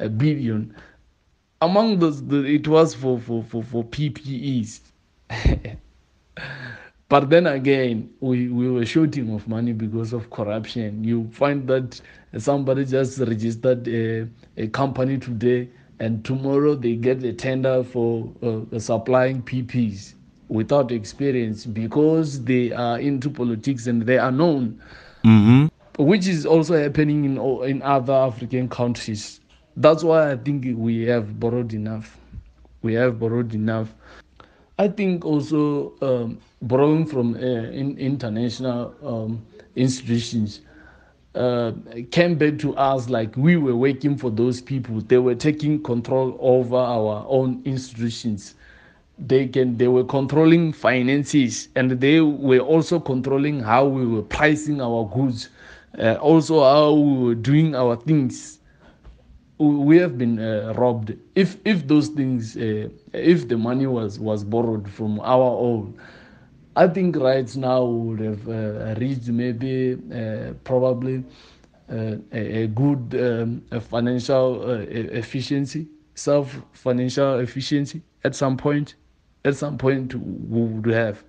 uh, 0.00 0.08
billion 0.08 0.74
among 1.60 1.98
those 1.98 2.24
the, 2.26 2.44
it 2.44 2.68
was 2.68 2.94
for 2.94 3.18
for 3.18 3.42
for, 3.42 3.62
for 3.62 3.84
ppes 3.84 4.80
but 7.08 7.30
then 7.30 7.46
again 7.46 8.10
we, 8.20 8.48
we 8.48 8.70
were 8.70 8.84
shorting 8.84 9.34
of 9.34 9.46
money 9.48 9.72
because 9.72 10.12
of 10.12 10.30
corruption 10.30 11.02
you 11.04 11.28
find 11.32 11.66
that 11.68 12.00
somebody 12.38 12.84
just 12.84 13.18
registered 13.18 13.86
a, 13.88 14.26
a 14.56 14.66
company 14.68 15.18
today 15.18 15.68
and 16.00 16.24
tomorrow 16.24 16.74
they 16.74 16.96
get 16.96 17.22
a 17.22 17.32
tender 17.32 17.84
for 17.84 18.32
uh, 18.42 18.78
supplying 18.78 19.42
ppes 19.42 20.14
without 20.48 20.92
experience 20.92 21.64
because 21.64 22.42
they 22.44 22.72
are 22.72 22.98
into 22.98 23.30
politics 23.30 23.86
and 23.86 24.02
they 24.02 24.18
are 24.18 24.32
known 24.32 24.80
mm-hmm. 25.24 25.66
which 26.02 26.26
is 26.26 26.44
also 26.44 26.76
happening 26.76 27.24
in 27.24 27.38
in 27.64 27.80
other 27.82 28.12
african 28.12 28.68
countries 28.68 29.40
that's 29.76 30.04
why 30.04 30.30
I 30.30 30.36
think 30.36 30.66
we 30.76 31.02
have 31.06 31.38
borrowed 31.40 31.72
enough. 31.72 32.16
We 32.82 32.94
have 32.94 33.18
borrowed 33.18 33.54
enough. 33.54 33.92
I 34.78 34.88
think 34.88 35.24
also 35.24 35.92
um, 36.02 36.38
borrowing 36.60 37.06
from 37.06 37.34
uh, 37.34 37.38
in 37.38 37.96
international 37.96 38.94
um, 39.04 39.46
institutions 39.76 40.62
uh, 41.34 41.72
came 42.10 42.36
back 42.36 42.58
to 42.58 42.74
us 42.76 43.08
like 43.08 43.36
we 43.36 43.56
were 43.56 43.76
working 43.76 44.16
for 44.16 44.30
those 44.30 44.60
people. 44.60 45.00
They 45.00 45.18
were 45.18 45.34
taking 45.36 45.82
control 45.82 46.36
over 46.40 46.76
our 46.76 47.24
own 47.28 47.62
institutions. 47.64 48.54
They 49.16 49.46
can 49.46 49.76
they 49.76 49.86
were 49.86 50.04
controlling 50.04 50.72
finances 50.72 51.68
and 51.76 51.92
they 51.92 52.20
were 52.20 52.58
also 52.58 52.98
controlling 52.98 53.60
how 53.60 53.86
we 53.86 54.04
were 54.04 54.22
pricing 54.22 54.80
our 54.80 55.08
goods, 55.14 55.50
uh, 55.98 56.14
also 56.14 56.62
how 56.64 56.92
we 56.94 57.28
were 57.28 57.34
doing 57.36 57.76
our 57.76 57.94
things 57.94 58.58
we 59.68 59.98
have 59.98 60.16
been 60.18 60.38
uh, 60.38 60.72
robbed. 60.76 61.16
If 61.34 61.58
if 61.64 61.86
those 61.86 62.08
things 62.08 62.56
uh, 62.56 62.88
if 63.12 63.48
the 63.48 63.56
money 63.56 63.86
was 63.86 64.18
was 64.18 64.44
borrowed 64.44 64.90
from 64.90 65.20
our 65.20 65.50
own 65.68 65.98
i 66.76 66.86
think 66.88 67.16
right 67.16 67.54
now 67.56 67.84
would 67.84 68.20
have 68.20 68.48
uh, 68.48 68.94
reached 68.98 69.28
maybe 69.28 69.96
uh, 70.12 70.52
probably 70.64 71.24
uh, 71.90 72.16
a, 72.32 72.62
a, 72.62 72.66
good 72.66 73.14
um, 73.20 73.62
a 73.70 73.80
financial 73.80 74.62
uh, 74.62 74.78
efficiency 74.88 75.86
self 76.14 76.56
financial 76.72 77.38
efficiency 77.38 78.02
at 78.24 78.34
some 78.34 78.56
point 78.56 78.94
at 79.44 79.54
some 79.54 79.76
point 79.76 80.14
we 80.14 80.62
would 80.62 80.86
have. 80.86 81.22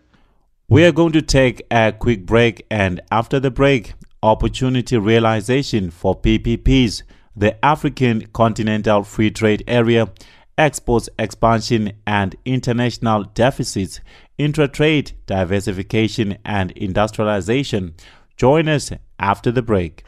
We 0.70 0.86
are 0.86 0.92
going 0.92 1.12
to 1.12 1.22
take 1.22 1.66
a 1.70 1.92
quick 1.92 2.26
break 2.26 2.66
and 2.72 3.02
after 3.12 3.40
the 3.40 3.52
break 3.52 3.94
opportunity 4.24 4.98
realization 4.98 5.92
for 5.92 6.20
ppps 6.20 7.04
the 7.36 7.64
African 7.64 8.28
Continental 8.28 9.04
Free 9.04 9.32
Trade 9.32 9.64
Area, 9.68 10.10
exports 10.58 11.10
expansion 11.20 11.92
and 12.08 12.36
international 12.46 13.24
deficits, 13.24 14.00
intra-trade 14.38 15.12
diversification 15.26 16.38
and 16.46 16.72
industrialization. 16.72 17.94
Join 18.38 18.70
us 18.70 18.92
after 19.20 19.52
the 19.52 19.62
break. 19.62 20.04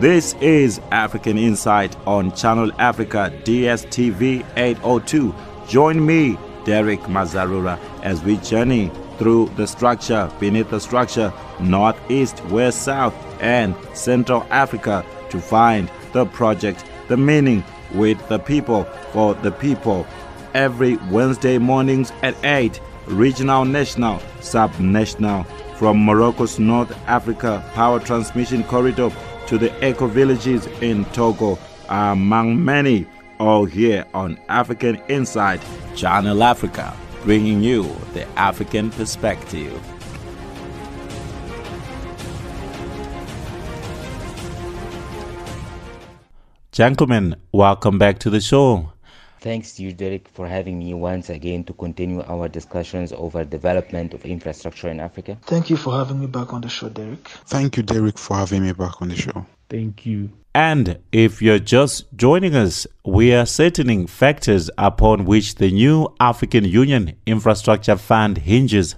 This 0.00 0.34
is 0.40 0.80
African 0.90 1.38
Insight 1.38 1.96
on 2.04 2.34
Channel 2.34 2.72
Africa 2.80 3.32
DSTV 3.44 4.44
802. 4.56 5.32
Join 5.68 6.04
me, 6.04 6.36
Derick 6.64 7.00
Mazarura, 7.02 7.78
as 8.02 8.22
we 8.24 8.36
journey 8.38 8.90
through 9.18 9.50
the 9.56 9.66
structure, 9.66 10.30
beneath 10.40 10.70
the 10.70 10.80
structure, 10.80 11.32
north, 11.60 11.98
east, 12.10 12.44
west, 12.46 12.82
south, 12.82 13.14
and 13.40 13.74
Central 13.94 14.46
Africa 14.50 15.04
to 15.30 15.38
find 15.40 15.90
the 16.12 16.26
project, 16.26 16.84
the 17.08 17.16
meaning 17.16 17.64
with 17.92 18.28
the 18.28 18.38
people, 18.38 18.84
for 19.12 19.34
the 19.34 19.52
people. 19.52 20.06
Every 20.54 20.96
Wednesday 21.10 21.58
mornings 21.58 22.12
at 22.22 22.36
8, 22.44 22.80
regional, 23.06 23.64
national, 23.64 24.20
sub-national, 24.40 25.44
from 25.76 26.04
Morocco's 26.04 26.58
North 26.58 26.96
Africa 27.08 27.68
power 27.74 27.98
transmission 27.98 28.62
corridor 28.64 29.10
to 29.48 29.58
the 29.58 29.86
eco 29.86 30.06
villages 30.06 30.66
in 30.80 31.04
Togo, 31.06 31.58
among 31.88 32.64
many, 32.64 33.06
all 33.40 33.64
here 33.64 34.06
on 34.14 34.38
African 34.48 34.96
Insight, 35.08 35.60
Channel 35.96 36.42
Africa 36.42 36.96
bringing 37.24 37.62
you 37.62 37.84
the 38.12 38.26
African 38.38 38.90
perspective. 38.90 39.72
Gentlemen, 46.70 47.36
welcome 47.52 47.98
back 47.98 48.18
to 48.18 48.30
the 48.30 48.40
show. 48.40 48.92
Thanks 49.40 49.74
to 49.76 49.82
you, 49.82 49.92
Derick, 49.92 50.28
for 50.28 50.48
having 50.48 50.78
me 50.78 50.92
once 50.94 51.30
again 51.30 51.64
to 51.64 51.72
continue 51.72 52.22
our 52.22 52.48
discussions 52.48 53.12
over 53.12 53.44
development 53.44 54.12
of 54.12 54.24
infrastructure 54.24 54.88
in 54.88 55.00
Africa. 55.00 55.38
Thank 55.42 55.70
you 55.70 55.76
for 55.76 55.92
having 55.92 56.20
me 56.20 56.26
back 56.26 56.52
on 56.52 56.62
the 56.62 56.68
show, 56.68 56.88
Derick. 56.88 57.28
Thank 57.46 57.76
you, 57.76 57.82
Derick, 57.82 58.18
for 58.18 58.36
having 58.36 58.62
me 58.62 58.72
back 58.72 59.00
on 59.00 59.08
the 59.08 59.16
show. 59.16 59.46
Thank 59.68 60.04
you. 60.06 60.30
And 60.54 61.00
if 61.10 61.42
you're 61.42 61.58
just 61.58 62.06
joining 62.14 62.54
us, 62.54 62.86
we 63.04 63.34
are 63.34 63.44
setting 63.44 64.06
factors 64.06 64.70
upon 64.78 65.24
which 65.24 65.56
the 65.56 65.72
new 65.72 66.14
African 66.20 66.64
Union 66.64 67.16
Infrastructure 67.26 67.96
Fund 67.96 68.38
hinges. 68.38 68.94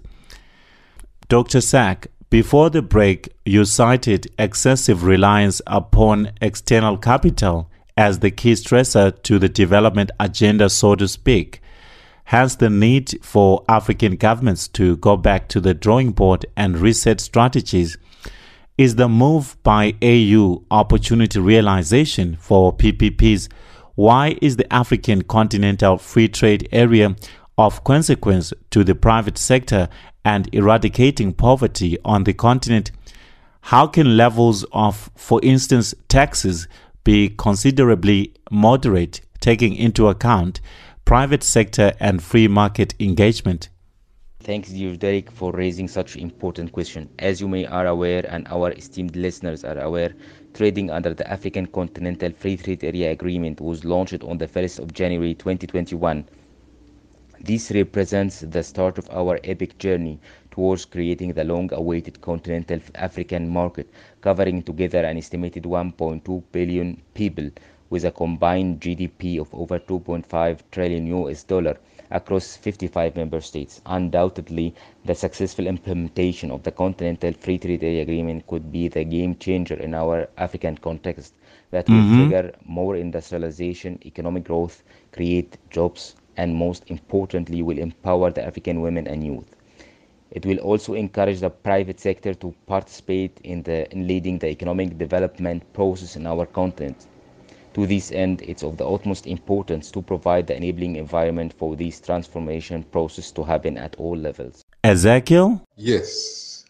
Dr. 1.28 1.62
Sakr, 1.62 2.10
before 2.28 2.68
the 2.68 2.82
break, 2.82 3.32
you 3.46 3.64
cited 3.64 4.26
excessive 4.38 5.04
reliance 5.04 5.62
upon 5.66 6.32
external 6.42 6.98
capital 6.98 7.70
as 7.96 8.18
the 8.18 8.30
key 8.30 8.52
stressor 8.52 9.22
to 9.22 9.38
the 9.38 9.48
development 9.48 10.10
agenda, 10.20 10.68
so 10.68 10.94
to 10.94 11.08
speak. 11.08 11.62
Hence, 12.24 12.56
the 12.56 12.68
need 12.68 13.24
for 13.24 13.64
African 13.66 14.16
governments 14.16 14.68
to 14.68 14.96
go 14.98 15.16
back 15.16 15.48
to 15.48 15.60
the 15.60 15.72
drawing 15.72 16.12
board 16.12 16.44
and 16.54 16.76
reset 16.76 17.20
strategies. 17.20 17.96
Is 18.78 18.96
the 18.96 19.08
move 19.08 19.56
by 19.62 19.94
AU 20.02 20.62
opportunity 20.70 21.40
realization 21.40 22.36
for 22.38 22.76
PPPs? 22.76 23.48
Why 23.94 24.36
is 24.42 24.56
the 24.56 24.70
African 24.70 25.22
Continental 25.22 25.96
Free 25.96 26.28
Trade 26.28 26.68
Area 26.72 27.16
of 27.56 27.84
consequence 27.84 28.52
to 28.68 28.84
the 28.84 28.94
private 28.94 29.38
sector 29.38 29.88
and 30.26 30.54
eradicating 30.54 31.32
poverty 31.32 31.96
on 32.04 32.24
the 32.24 32.34
continent? 32.34 32.90
How 33.62 33.86
can 33.86 34.18
levels 34.18 34.66
of, 34.72 35.10
for 35.16 35.40
instance, 35.42 35.94
taxes 36.08 36.68
be 37.02 37.30
considerably 37.30 38.34
moderate, 38.50 39.22
taking 39.40 39.74
into 39.74 40.08
account 40.08 40.60
private 41.06 41.42
sector 41.42 41.94
and 41.98 42.22
free 42.22 42.46
market 42.46 42.94
engagement? 43.00 43.70
Thanks, 44.46 44.68
dear 44.70 44.94
Derick, 44.94 45.28
for 45.32 45.50
raising 45.50 45.88
such 45.88 46.14
important 46.14 46.70
question. 46.70 47.08
As 47.18 47.40
you 47.40 47.48
may 47.48 47.66
are 47.66 47.88
aware, 47.88 48.24
and 48.28 48.46
our 48.46 48.70
esteemed 48.70 49.16
listeners 49.16 49.64
are 49.64 49.76
aware, 49.80 50.14
trading 50.54 50.88
under 50.88 51.12
the 51.12 51.28
African 51.28 51.66
Continental 51.66 52.30
Free 52.30 52.56
Trade 52.56 52.84
Area 52.84 53.10
Agreement 53.10 53.60
was 53.60 53.84
launched 53.84 54.22
on 54.22 54.38
the 54.38 54.46
1st 54.46 54.78
of 54.78 54.94
January 54.94 55.34
2021. 55.34 56.24
This 57.40 57.72
represents 57.72 58.42
the 58.42 58.62
start 58.62 58.98
of 58.98 59.10
our 59.10 59.40
epic 59.42 59.78
journey 59.78 60.20
towards 60.52 60.84
creating 60.84 61.32
the 61.32 61.42
long-awaited 61.42 62.20
continental 62.20 62.78
African 62.94 63.48
market, 63.48 63.90
covering 64.20 64.62
together 64.62 65.00
an 65.00 65.18
estimated 65.18 65.64
1.2 65.64 66.44
billion 66.52 67.02
people 67.14 67.50
with 67.90 68.04
a 68.04 68.10
combined 68.10 68.80
GDP 68.80 69.38
of 69.38 69.54
over 69.54 69.78
2.5 69.78 70.62
trillion 70.70 71.06
US 71.06 71.42
dollar 71.44 71.78
across 72.10 72.56
55 72.56 73.16
member 73.16 73.40
states. 73.40 73.80
Undoubtedly, 73.86 74.74
the 75.04 75.14
successful 75.14 75.66
implementation 75.66 76.50
of 76.50 76.62
the 76.62 76.70
Continental 76.72 77.32
Free 77.32 77.58
Trade 77.58 77.82
Area 77.84 78.02
Agreement 78.02 78.46
could 78.46 78.70
be 78.72 78.88
the 78.88 79.04
game 79.04 79.36
changer 79.36 79.74
in 79.74 79.94
our 79.94 80.28
African 80.36 80.76
context 80.78 81.34
that 81.70 81.90
will 81.90 82.02
Mhm. 82.02 82.12
trigger 82.12 82.52
more 82.64 82.96
industrialization, 82.96 83.98
economic 84.04 84.44
growth, 84.44 84.82
create 85.12 85.56
jobs, 85.70 86.14
and 86.36 86.54
most 86.54 86.84
importantly, 86.88 87.62
will 87.62 87.78
empower 87.78 88.30
the 88.30 88.44
African 88.44 88.80
women 88.80 89.06
and 89.06 89.24
youth. 89.24 89.54
It 90.30 90.44
will 90.46 90.58
also 90.58 90.94
encourage 90.94 91.40
the 91.40 91.50
private 91.50 92.00
sector 92.00 92.34
to 92.34 92.54
participate 92.66 93.40
in, 93.44 93.62
the, 93.62 93.90
in 93.92 94.06
leading 94.06 94.38
the 94.38 94.48
economic 94.48 94.98
development 94.98 95.72
process 95.72 96.16
in 96.16 96.26
our 96.26 96.46
continent. 96.46 97.06
To 97.76 97.86
this 97.86 98.10
end, 98.10 98.40
it's 98.40 98.62
of 98.62 98.78
the 98.78 98.88
utmost 98.88 99.26
importance 99.26 99.90
to 99.90 100.00
provide 100.00 100.46
the 100.46 100.56
enabling 100.56 100.96
environment 100.96 101.52
for 101.52 101.76
this 101.76 102.00
transformation 102.00 102.82
process 102.84 103.30
to 103.32 103.44
happen 103.44 103.76
at 103.76 103.94
all 103.96 104.16
levels. 104.16 104.64
Ezekiel? 104.82 105.62
Yes, 105.76 106.64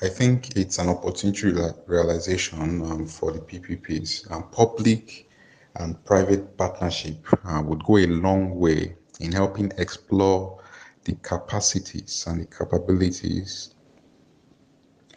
I 0.00 0.08
think 0.08 0.56
it's 0.56 0.78
an 0.78 0.88
opportunity 0.88 1.52
realization 1.86 2.80
um, 2.80 3.06
for 3.06 3.30
the 3.30 3.40
PPPs. 3.40 4.30
Um, 4.32 4.48
public 4.52 5.28
and 5.74 6.02
private 6.06 6.56
partnership 6.56 7.18
uh, 7.44 7.60
would 7.66 7.84
go 7.84 7.98
a 7.98 8.06
long 8.06 8.58
way 8.58 8.96
in 9.20 9.32
helping 9.32 9.70
explore 9.76 10.64
the 11.04 11.12
capacities 11.16 12.24
and 12.26 12.40
the 12.40 12.46
capabilities 12.46 13.74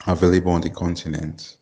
available 0.07 0.51
on 0.51 0.59
the 0.59 0.69
continent. 0.69 1.55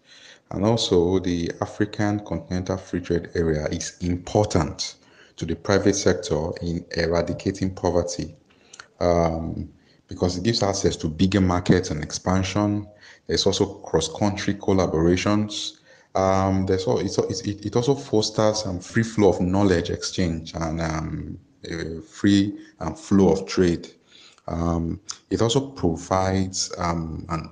And 0.52 0.64
also, 0.64 1.20
the 1.20 1.52
African 1.62 2.22
Continental 2.22 2.78
Free 2.78 3.02
Trade 3.02 3.30
Area 3.36 3.66
is 3.68 3.98
important 4.02 4.96
to 5.36 5.46
the 5.46 5.56
private 5.56 5.96
sector 5.96 6.52
in 6.62 6.86
eradicating 6.96 7.76
poverty 7.76 8.36
um, 9.00 9.70
because 10.08 10.38
it 10.38 10.44
gives 10.44 10.64
access 10.64 10.96
to 10.98 11.10
bigger 11.10 11.42
markets 11.42 11.92
and 11.92 12.02
expansion. 12.02 12.88
There's 13.28 13.46
also 13.46 13.66
cross-country 13.66 14.56
collaborations. 14.56 15.80
Um, 16.16 16.66
there's 16.66 16.86
all, 16.86 17.00
it's, 17.00 17.18
it, 17.18 17.66
it 17.66 17.76
also 17.76 17.94
fosters 17.94 18.64
some 18.64 18.80
free 18.80 19.04
flow 19.04 19.30
of 19.30 19.42
knowledge 19.42 19.90
exchange 19.90 20.54
and 20.56 20.82
um, 20.82 21.40
free 22.10 22.58
um, 22.80 22.96
flow 22.96 23.34
of 23.34 23.46
trade. 23.46 23.90
Um, 24.48 25.02
it 25.30 25.42
also 25.42 25.60
provides 25.60 26.74
um, 26.78 27.26
an 27.30 27.52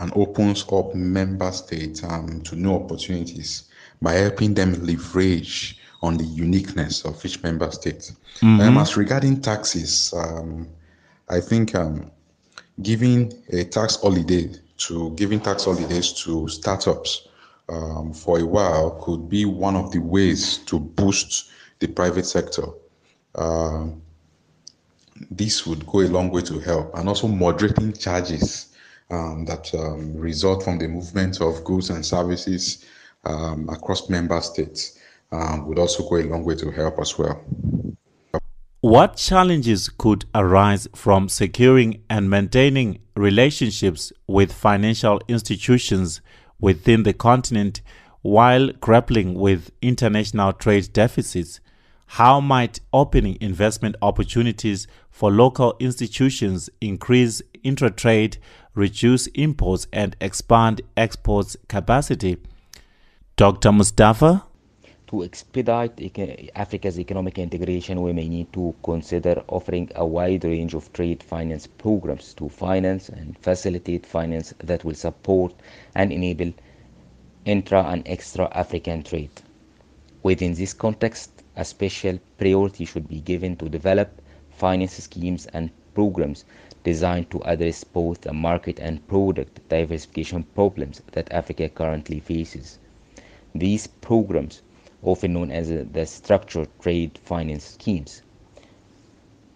and 0.00 0.12
opens 0.14 0.64
up 0.72 0.94
member 0.94 1.50
states 1.52 2.02
um, 2.04 2.40
to 2.42 2.56
new 2.56 2.74
opportunities 2.74 3.64
by 4.00 4.12
helping 4.12 4.54
them 4.54 4.74
leverage 4.84 5.78
on 6.02 6.16
the 6.16 6.24
uniqueness 6.24 7.04
of 7.04 7.24
each 7.24 7.42
member 7.42 7.70
state. 7.70 8.12
Um, 8.60 8.78
as 8.78 8.96
regarding 8.96 9.40
taxes, 9.40 10.12
um, 10.16 10.68
I 11.28 11.40
think 11.40 11.74
um, 11.74 12.10
giving 12.82 13.32
a 13.50 13.64
tax 13.64 13.96
holiday 13.96 14.50
to 14.78 15.10
giving 15.16 15.40
tax 15.40 15.64
holidays 15.64 16.12
to 16.12 16.46
startups 16.48 17.26
um, 17.68 18.12
for 18.12 18.38
a 18.38 18.46
while 18.46 18.92
could 19.02 19.28
be 19.28 19.44
one 19.44 19.74
of 19.74 19.90
the 19.90 19.98
ways 19.98 20.58
to 20.58 20.78
boost 20.78 21.50
the 21.80 21.88
private 21.88 22.26
sector. 22.26 22.66
Um, 23.34 24.00
this 25.32 25.66
would 25.66 25.84
go 25.86 26.00
a 26.00 26.06
long 26.06 26.30
way 26.30 26.42
to 26.42 26.60
help, 26.60 26.96
and 26.96 27.08
also 27.08 27.26
moderating 27.26 27.92
charges 27.92 28.67
um, 29.10 29.44
that 29.46 29.74
um, 29.74 30.14
result 30.16 30.64
from 30.64 30.78
the 30.78 30.88
movement 30.88 31.40
of 31.40 31.64
goods 31.64 31.90
and 31.90 32.04
services 32.04 32.84
um, 33.24 33.68
across 33.68 34.08
member 34.08 34.40
states 34.40 34.98
um, 35.32 35.66
would 35.66 35.78
also 35.78 36.08
go 36.08 36.16
a 36.16 36.24
long 36.24 36.44
way 36.44 36.54
to 36.54 36.70
help 36.70 36.98
as 36.98 37.18
well. 37.18 37.42
What 38.80 39.16
challenges 39.16 39.88
could 39.88 40.24
arise 40.34 40.86
from 40.94 41.28
securing 41.28 42.02
and 42.08 42.30
maintaining 42.30 43.00
relationships 43.16 44.12
with 44.28 44.52
financial 44.52 45.20
institutions 45.26 46.20
within 46.60 47.02
the 47.02 47.12
continent 47.12 47.82
while 48.22 48.70
grappling 48.80 49.34
with 49.34 49.72
international 49.82 50.52
trade 50.52 50.92
deficits? 50.92 51.60
How 52.06 52.40
might 52.40 52.80
opening 52.92 53.36
investment 53.40 53.96
opportunities 54.00 54.86
for 55.10 55.30
local 55.30 55.76
institutions 55.80 56.70
increase 56.80 57.42
intra-trade, 57.64 58.38
reduce 58.78 59.26
imports, 59.28 59.88
and 59.92 60.14
expand 60.20 60.80
exports 60.96 61.56
capacity? 61.66 62.38
Dr. 63.36 63.72
Mustafa? 63.72 64.44
To 65.08 65.24
expedite 65.24 65.98
Africa's 66.54 67.00
economic 67.00 67.38
integration, 67.38 68.02
we 68.02 68.12
may 68.12 68.28
need 68.28 68.52
to 68.52 68.74
consider 68.84 69.42
offering 69.48 69.90
a 69.96 70.06
wide 70.06 70.44
range 70.44 70.74
of 70.74 70.92
trade 70.92 71.22
finance 71.22 71.66
programs 71.66 72.34
to 72.34 72.48
finance 72.48 73.08
and 73.08 73.36
facilitate 73.38 74.06
finance 74.06 74.54
that 74.58 74.84
will 74.84 74.94
support 74.94 75.54
and 75.94 76.12
enable 76.12 76.52
intra 77.46 77.82
and 77.84 78.06
extra 78.06 78.48
African 78.52 79.02
trade. 79.02 79.30
Within 80.22 80.54
this 80.54 80.74
context, 80.74 81.30
a 81.56 81.64
special 81.64 82.20
priority 82.36 82.84
should 82.84 83.08
be 83.08 83.20
given 83.20 83.56
to 83.56 83.68
develop 83.68 84.20
finance 84.50 84.92
schemes 85.02 85.46
and 85.46 85.70
programs 85.94 86.44
designed 86.84 87.30
to 87.30 87.42
address 87.44 87.84
both 87.84 88.20
the 88.22 88.32
market 88.32 88.78
and 88.78 89.06
product 89.08 89.66
diversification 89.68 90.42
problems 90.54 91.02
that 91.12 91.32
Africa 91.32 91.68
currently 91.68 92.20
faces. 92.20 92.78
These 93.54 93.86
programs, 93.86 94.62
often 95.02 95.32
known 95.34 95.50
as 95.50 95.70
uh, 95.70 95.84
the 95.92 96.06
structured 96.06 96.68
trade 96.80 97.18
finance 97.24 97.64
schemes, 97.64 98.22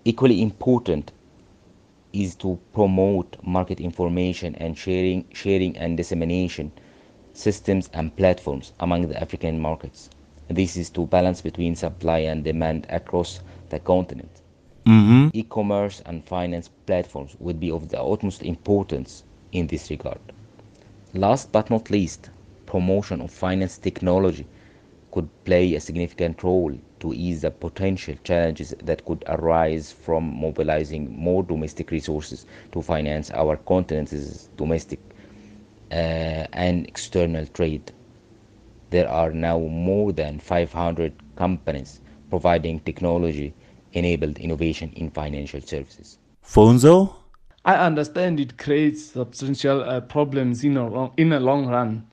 equally 0.05 0.43
important 0.43 1.13
is 2.13 2.35
to 2.37 2.59
promote 2.75 3.37
market 3.43 3.81
information 3.81 4.55
and 4.57 4.77
sharing, 4.77 5.25
sharing 5.33 5.77
and 5.79 5.97
dissemination 5.97 6.71
systems 7.33 7.89
and 7.95 8.15
platforms 8.17 8.73
among 8.81 9.09
the 9.09 9.19
African 9.21 9.59
markets. 9.59 10.11
This 10.49 10.77
is 10.77 10.91
to 10.91 11.07
balance 11.07 11.41
between 11.41 11.75
supply 11.77 12.19
and 12.19 12.45
demand 12.45 12.87
across 12.91 13.41
the 13.71 13.79
continent. 13.79 14.42
Mm-hmm. 14.87 15.29
E-commerce 15.33 16.03
and 16.07 16.25
finance 16.25 16.69
platforms 16.87 17.37
would 17.39 17.61
be 17.61 17.71
of 17.71 17.89
the 17.89 18.03
utmost 18.03 18.43
importance 18.43 19.25
in 19.53 19.67
this 19.69 19.91
regard. 19.91 20.21
Last 21.15 21.53
but 21.53 21.71
not 21.71 21.91
least, 21.91 22.31
promotion 22.67 23.21
of 23.21 23.31
finance 23.31 23.79
technology 23.79 24.47
could 25.13 25.29
play 25.45 25.75
a 25.75 25.81
significant 25.81 26.43
role 26.43 26.75
to 27.01 27.13
ease 27.13 27.43
the 27.43 27.51
potential 27.51 28.15
challenges 28.25 28.75
that 28.83 29.05
could 29.05 29.23
arise 29.27 29.93
from 29.93 30.25
mobilizing 30.41 31.15
more 31.17 31.43
domestic 31.43 31.91
resources 31.91 32.47
to 32.73 32.81
finance 32.83 33.31
our 33.33 33.57
continent's 33.57 34.49
domestic 34.57 35.01
uh, 35.91 36.47
and 36.55 36.87
external 36.87 37.47
trade. 37.47 37.93
There 38.91 39.09
are 39.09 39.31
now 39.33 39.59
more 39.59 40.13
than 40.13 40.39
500 40.39 41.13
companies 41.37 42.01
providing 42.31 42.81
technology 42.81 43.53
enabled 43.93 44.39
innovation 44.39 44.93
in 44.97 45.11
financial 45.11 45.61
services. 45.61 46.19
Pfunzo? 46.45 47.15
I 47.65 47.77
understand 47.77 48.41
it 48.41 48.59
creates 48.59 49.05
substantial 49.05 49.83
uh, 49.83 50.01
problems 50.01 50.65
in 50.65 50.77
a, 50.77 50.89
long, 50.89 51.15
in 51.17 51.33
a 51.33 51.41
long 51.41 51.67
run. 51.67 52.07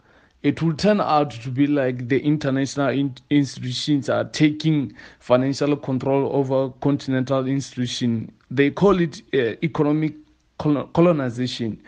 It 0.44 0.62
will 0.62 0.74
turn 0.74 1.02
out 1.02 1.32
to 1.32 1.50
be 1.50 1.68
like 1.68 2.08
the 2.08 2.20
international 2.20 2.90
in- 2.90 3.16
institutions 3.30 4.10
are 4.10 4.26
taking 4.26 4.94
financial 5.20 5.76
control 5.76 6.34
over 6.34 6.70
continental 6.82 7.48
institutions. 7.48 8.32
They 8.52 8.72
call 8.72 9.02
it 9.02 9.22
uh, 9.34 9.56
economic 9.64 10.14
colonization, 10.58 11.82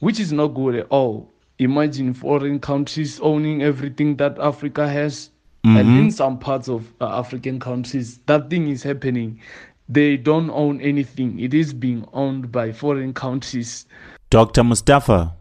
which 0.00 0.18
is 0.18 0.32
not 0.32 0.48
good 0.48 0.76
at 0.76 0.86
all. 0.88 1.30
Imagine 1.58 2.14
foreign 2.14 2.58
countries 2.58 3.20
owning 3.20 3.62
everything 3.62 4.16
that 4.16 4.38
Africa 4.38 4.88
has. 4.88 5.30
Mm-hmm. 5.64 5.76
And 5.76 5.98
in 5.98 6.10
some 6.10 6.38
parts 6.38 6.68
of 6.68 6.92
uh, 7.00 7.18
African 7.18 7.58
countries, 7.58 8.18
that 8.26 8.50
thing 8.50 8.68
is 8.68 8.82
happening 8.82 9.40
they 9.88 10.16
don't 10.16 10.50
own 10.50 10.80
anything. 10.80 11.38
It 11.38 11.52
is 11.52 11.74
being 11.74 12.06
owned 12.12 12.50
by 12.50 12.72
foreign 12.72 13.12
countries. 13.12 13.86
Dr. 14.30 14.64
Mustafa, 14.64 15.34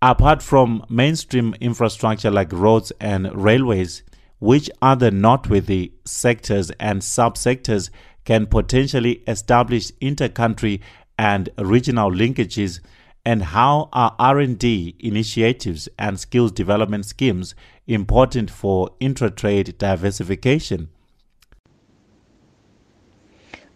apart 0.00 0.42
from 0.42 0.84
mainstream 0.88 1.54
infrastructure 1.60 2.30
like 2.30 2.52
roads 2.52 2.92
and 3.00 3.30
railways, 3.34 4.02
which 4.38 4.70
other 4.80 5.10
noteworthy 5.10 5.92
sectors 6.04 6.70
and 6.78 7.02
subsectors 7.02 7.90
can 8.24 8.46
potentially 8.46 9.22
establish 9.26 9.90
inter-country 10.00 10.80
and 11.18 11.48
regional 11.58 12.12
linkages 12.12 12.78
and 13.24 13.42
how 13.42 13.88
are 13.92 14.14
R&D 14.18 14.94
initiatives 15.00 15.88
and 15.98 16.20
skills 16.20 16.52
development 16.52 17.04
schemes 17.04 17.54
important 17.88 18.50
for 18.50 18.90
intra-trade 19.00 19.76
diversification? 19.78 20.90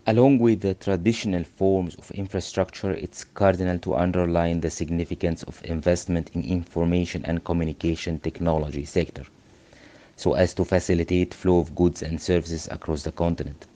Along 0.06 0.38
with 0.38 0.60
the 0.60 0.74
traditional 0.74 1.44
forms 1.44 1.94
of 1.94 2.10
infrastructure, 2.10 2.90
it's 2.90 3.24
cardinal 3.24 3.78
to 3.78 3.94
underline 3.94 4.60
the 4.60 4.70
significance 4.70 5.42
of 5.44 5.64
investment 5.64 6.30
in 6.34 6.44
information 6.44 7.24
and 7.24 7.42
communication 7.42 8.18
technology 8.18 8.84
sector 8.84 9.24
so 10.16 10.34
as 10.34 10.52
to 10.54 10.64
facilitate 10.64 11.32
flow 11.32 11.58
of 11.58 11.74
goods 11.74 12.02
and 12.02 12.20
services 12.20 12.68
across 12.70 13.02
the 13.02 13.12
continent. 13.12 13.66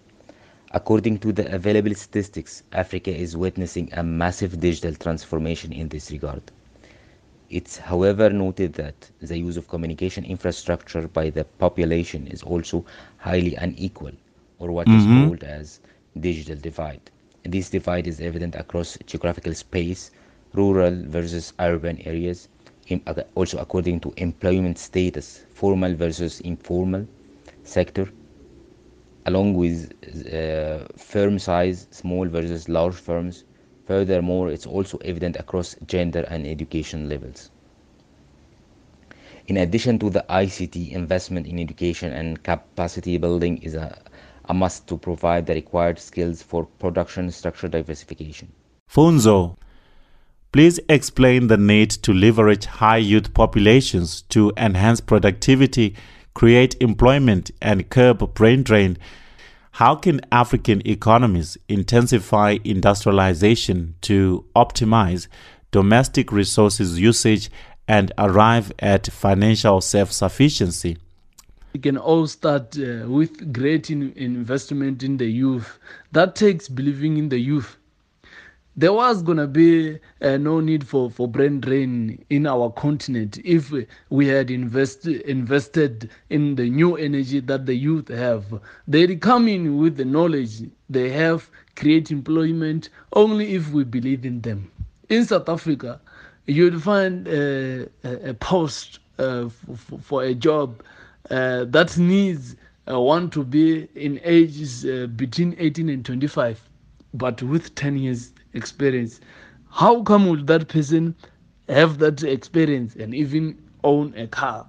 According 0.72 1.18
to 1.20 1.32
the 1.32 1.52
available 1.54 1.94
statistics, 1.94 2.62
Africa 2.72 3.10
is 3.16 3.36
witnessing 3.36 3.88
a 3.94 4.02
massive 4.02 4.60
digital 4.60 4.94
transformation 4.94 5.72
in 5.72 5.88
this 5.88 6.10
regard. 6.10 6.42
It's 7.50 7.76
however 7.78 8.30
noted 8.30 8.74
that 8.74 9.10
the 9.20 9.38
use 9.38 9.56
of 9.56 9.68
communication 9.68 10.24
infrastructure 10.24 11.08
by 11.08 11.30
the 11.30 11.44
population 11.44 12.26
is 12.26 12.42
also 12.42 12.84
highly 13.18 13.54
unequal, 13.54 14.12
or 14.58 14.72
what 14.72 14.86
mm-hmm. 14.86 15.22
is 15.22 15.28
called 15.28 15.44
as 15.44 15.80
digital 16.20 16.56
divide. 16.56 17.10
And 17.44 17.52
this 17.52 17.70
divide 17.70 18.06
is 18.06 18.20
evident 18.20 18.54
across 18.56 18.98
geographical 19.06 19.54
space, 19.54 20.10
rural 20.54 21.04
versus 21.06 21.52
urban 21.60 22.00
areas, 22.04 22.48
also 23.34 23.58
according 23.58 24.00
to 24.00 24.12
employment 24.16 24.78
status, 24.78 25.44
formal 25.52 25.94
versus 25.94 26.40
informal 26.40 27.06
sector, 27.64 28.08
along 29.26 29.54
with 29.54 29.92
uh, 30.32 30.86
firm 30.96 31.38
size, 31.38 31.86
small 31.90 32.26
versus 32.26 32.68
large 32.68 32.94
firms. 32.94 33.44
Furthermore, 33.86 34.50
it's 34.50 34.66
also 34.66 34.98
evident 34.98 35.36
across 35.36 35.76
gender 35.86 36.26
and 36.28 36.46
education 36.46 37.08
levels. 37.08 37.50
In 39.46 39.56
addition 39.58 39.98
to 40.00 40.10
the 40.10 40.24
ICT, 40.28 40.90
investment 40.92 41.46
in 41.46 41.58
education 41.58 42.12
and 42.12 42.42
capacity 42.42 43.16
building 43.16 43.58
is 43.58 43.74
a 43.74 43.96
a 44.48 44.54
must 44.54 44.86
to 44.86 44.96
provide 44.96 45.46
the 45.46 45.54
required 45.54 45.98
skills 45.98 46.42
for 46.42 46.66
production 46.78 47.30
structure 47.30 47.68
diversification. 47.68 48.52
Pfunzo, 48.90 49.56
please 50.52 50.78
explain 50.88 51.48
the 51.48 51.56
need 51.56 51.90
to 51.90 52.12
leverage 52.12 52.64
high 52.64 52.96
youth 52.96 53.34
populations 53.34 54.22
to 54.22 54.52
enhance 54.56 55.00
productivity, 55.00 55.96
create 56.34 56.76
employment, 56.80 57.50
and 57.60 57.90
curb 57.90 58.34
brain 58.34 58.62
drain. 58.62 58.96
How 59.76 59.94
can 59.94 60.22
African 60.32 60.80
economies 60.86 61.58
intensify 61.68 62.56
industrialization 62.64 63.94
to 64.00 64.46
optimize 64.56 65.28
domestic 65.70 66.32
resources 66.32 66.98
usage 66.98 67.50
and 67.86 68.10
arrive 68.16 68.72
at 68.78 69.06
financial 69.06 69.82
self 69.82 70.12
sufficiency? 70.12 70.96
we 71.74 71.80
can 71.80 71.98
all 71.98 72.26
start 72.26 72.74
uh, 72.78 73.06
with 73.06 73.52
great 73.52 73.90
in 73.90 74.14
investment 74.16 75.02
in 75.02 75.18
the 75.18 75.26
youth. 75.26 75.78
That 76.12 76.34
takes 76.34 76.70
believing 76.70 77.18
in 77.18 77.28
the 77.28 77.38
youth. 77.38 77.76
There 78.78 78.92
was 78.92 79.22
going 79.22 79.38
to 79.38 79.46
be 79.46 79.98
uh, 80.20 80.36
no 80.36 80.60
need 80.60 80.86
for, 80.86 81.10
for 81.10 81.26
brain 81.26 81.60
drain 81.60 82.22
in 82.28 82.46
our 82.46 82.70
continent 82.70 83.38
if 83.42 83.72
we 84.10 84.26
had 84.26 84.50
invest, 84.50 85.06
invested 85.06 86.10
in 86.28 86.56
the 86.56 86.68
new 86.68 86.94
energy 86.94 87.40
that 87.40 87.64
the 87.64 87.74
youth 87.74 88.08
have. 88.08 88.44
They 88.86 89.16
come 89.16 89.48
in 89.48 89.78
with 89.78 89.96
the 89.96 90.04
knowledge 90.04 90.60
they 90.90 91.08
have, 91.08 91.48
create 91.74 92.10
employment 92.10 92.90
only 93.14 93.54
if 93.54 93.70
we 93.70 93.82
believe 93.84 94.26
in 94.26 94.42
them. 94.42 94.70
In 95.08 95.24
South 95.24 95.48
Africa, 95.48 95.98
you'd 96.46 96.82
find 96.82 97.26
uh, 97.26 97.86
a, 98.04 98.30
a 98.30 98.34
post 98.34 98.98
uh, 99.18 99.48
for, 99.48 99.98
for 99.98 100.22
a 100.22 100.34
job 100.34 100.82
uh, 101.30 101.64
that 101.64 101.96
needs 101.96 102.56
uh, 102.90 103.00
one 103.00 103.30
to 103.30 103.42
be 103.42 103.88
in 103.94 104.20
ages 104.22 104.84
uh, 104.84 105.06
between 105.16 105.56
18 105.58 105.88
and 105.88 106.04
25, 106.04 106.60
but 107.14 107.42
with 107.42 107.74
10 107.74 107.96
years 107.96 108.32
experience. 108.56 109.20
How 109.70 110.02
come 110.02 110.28
would 110.28 110.46
that 110.46 110.68
person 110.68 111.14
have 111.68 111.98
that 111.98 112.22
experience 112.22 112.96
and 112.96 113.14
even 113.14 113.58
own 113.84 114.14
a 114.16 114.26
car? 114.26 114.66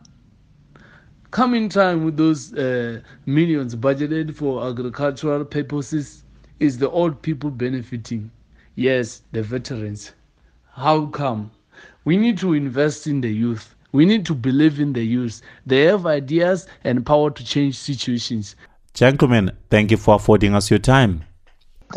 Come 1.32 1.54
in 1.54 1.70
time 1.70 2.06
with 2.06 2.18
those 2.18 2.54
uh, 2.54 3.02
millions 3.26 3.76
budgeted 3.76 4.36
for 4.36 4.68
agricultural 4.68 5.46
purposes 5.46 6.24
is 6.60 6.78
the 6.78 6.90
old 6.90 7.22
people 7.22 7.50
benefiting. 7.50 8.32
Yes, 8.76 9.22
the 9.32 9.44
veterans. 9.44 10.14
How 10.74 11.08
come? 11.08 11.52
We 12.06 12.18
need 12.18 12.38
to 12.40 12.54
invest 12.54 13.08
in 13.08 13.22
the 13.22 13.32
youth 13.32 13.76
we 13.92 14.06
need 14.06 14.26
to 14.26 14.36
believe 14.36 14.80
in 14.80 14.94
the 14.94 15.04
youth. 15.04 15.42
They 15.66 15.84
have 15.84 16.06
ideas 16.06 16.68
and 16.84 17.06
power 17.06 17.32
to 17.32 17.44
change 17.44 17.78
situations. 17.78 18.56
Gentlemen, 18.94 19.52
thank 19.70 19.92
you 19.92 19.98
for 19.98 20.16
affording 20.16 20.54
us 20.56 20.70
your 20.70 20.80
time. 20.80 21.24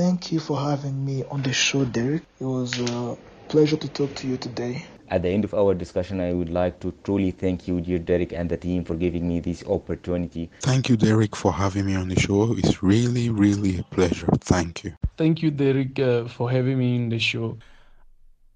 Thank 0.00 0.32
you 0.32 0.40
for 0.40 0.58
having 0.58 1.04
me 1.04 1.24
on 1.30 1.42
the 1.42 1.52
show, 1.52 1.84
Derick. 1.84 2.22
It 2.40 2.44
was 2.44 2.80
a 2.80 3.18
pleasure 3.48 3.76
to 3.76 3.86
talk 3.86 4.14
to 4.14 4.26
you 4.26 4.38
today. 4.38 4.86
At 5.08 5.20
the 5.20 5.28
end 5.28 5.44
of 5.44 5.52
our 5.52 5.74
discussion, 5.74 6.22
I 6.22 6.32
would 6.32 6.48
like 6.48 6.80
to 6.80 6.94
truly 7.04 7.32
thank 7.32 7.68
you, 7.68 7.82
dear 7.82 7.98
Derick, 7.98 8.32
and 8.32 8.48
the 8.48 8.56
team 8.56 8.82
for 8.82 8.94
giving 8.94 9.28
me 9.28 9.40
this 9.40 9.62
opportunity. 9.66 10.48
Thank 10.62 10.88
you, 10.88 10.96
Derick, 10.96 11.36
for 11.36 11.52
having 11.52 11.84
me 11.84 11.96
on 11.96 12.08
the 12.08 12.18
show. 12.18 12.56
It's 12.56 12.82
really, 12.82 13.28
really 13.28 13.80
a 13.80 13.82
pleasure. 13.94 14.26
Thank 14.40 14.84
you. 14.84 14.94
Thank 15.18 15.42
you, 15.42 15.50
Derick, 15.50 15.98
uh, 15.98 16.28
for 16.28 16.50
having 16.50 16.78
me 16.78 16.96
in 16.96 17.10
the 17.10 17.18
show. 17.18 17.58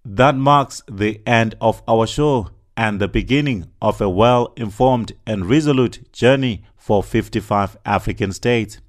That 0.03 0.37
marks 0.37 0.81
the 0.91 1.21
end 1.27 1.57
of 1.61 1.83
our 1.87 2.07
show 2.07 2.53
and 2.75 3.03
the 3.03 3.09
beginning 3.09 3.71
of 3.83 4.01
a 4.01 4.09
well 4.09 4.55
informed 4.57 5.13
and 5.27 5.45
resolute 5.45 6.11
journey 6.11 6.65
for 6.79 7.03
55 7.03 7.77
African 7.85 8.33
states. 8.33 8.81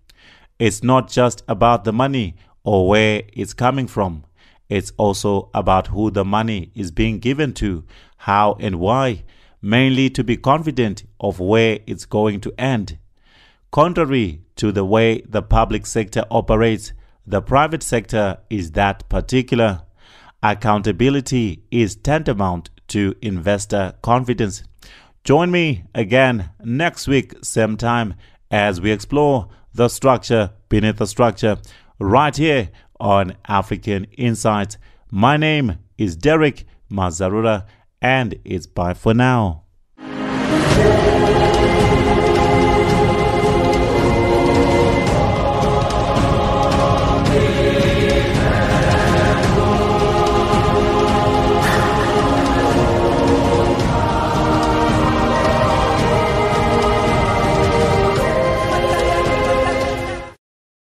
It's 0.57 0.81
not 0.81 1.09
just 1.09 1.43
about 1.49 1.83
the 1.83 1.91
money 1.91 2.37
or 2.65 2.89
where 2.89 3.23
it's 3.31 3.53
coming 3.53 3.87
from. 3.87 4.25
It's 4.67 4.91
also 4.97 5.49
about 5.53 5.87
who 5.87 6.11
the 6.11 6.25
money 6.25 6.71
is 6.75 6.91
being 6.91 7.19
given 7.19 7.53
to, 7.53 7.85
how 8.17 8.57
and 8.59 8.79
why, 8.79 9.23
mainly 9.61 10.09
to 10.09 10.23
be 10.23 10.35
confident 10.35 11.03
of 11.19 11.39
where 11.39 11.79
it's 11.85 12.05
going 12.05 12.41
to 12.41 12.53
end. 12.59 12.97
Contrary 13.71 14.41
to 14.55 14.71
the 14.71 14.83
way 14.83 15.21
the 15.21 15.43
public 15.43 15.85
sector 15.85 16.25
operates, 16.31 16.93
the 17.27 17.41
private 17.41 17.83
sector 17.83 18.37
is 18.49 18.71
that 18.71 19.07
particular. 19.09 19.83
Accountability 20.41 21.63
is 21.71 21.95
tantamount 21.95 22.69
to 22.87 23.15
investor 23.21 23.93
confidence. 24.01 24.63
Join 25.23 25.51
me 25.51 25.83
again 25.93 26.49
next 26.63 27.07
week, 27.07 27.33
same 27.43 27.77
time, 27.77 28.15
as 28.49 28.79
we 28.81 28.91
explore 28.91 29.49
the 29.73 29.89
structure 29.89 30.51
beneath 30.69 30.97
the 30.97 31.07
structure 31.07 31.57
right 31.99 32.35
here 32.35 32.69
on 32.99 33.35
African 33.47 34.05
Insights. 34.17 34.77
My 35.11 35.37
name 35.37 35.79
is 35.97 36.15
Derick 36.15 36.65
Mazarura, 36.91 37.65
and 38.01 38.39
it's 38.43 38.67
bye 38.67 38.93
for 38.93 39.13
now. 39.13 39.64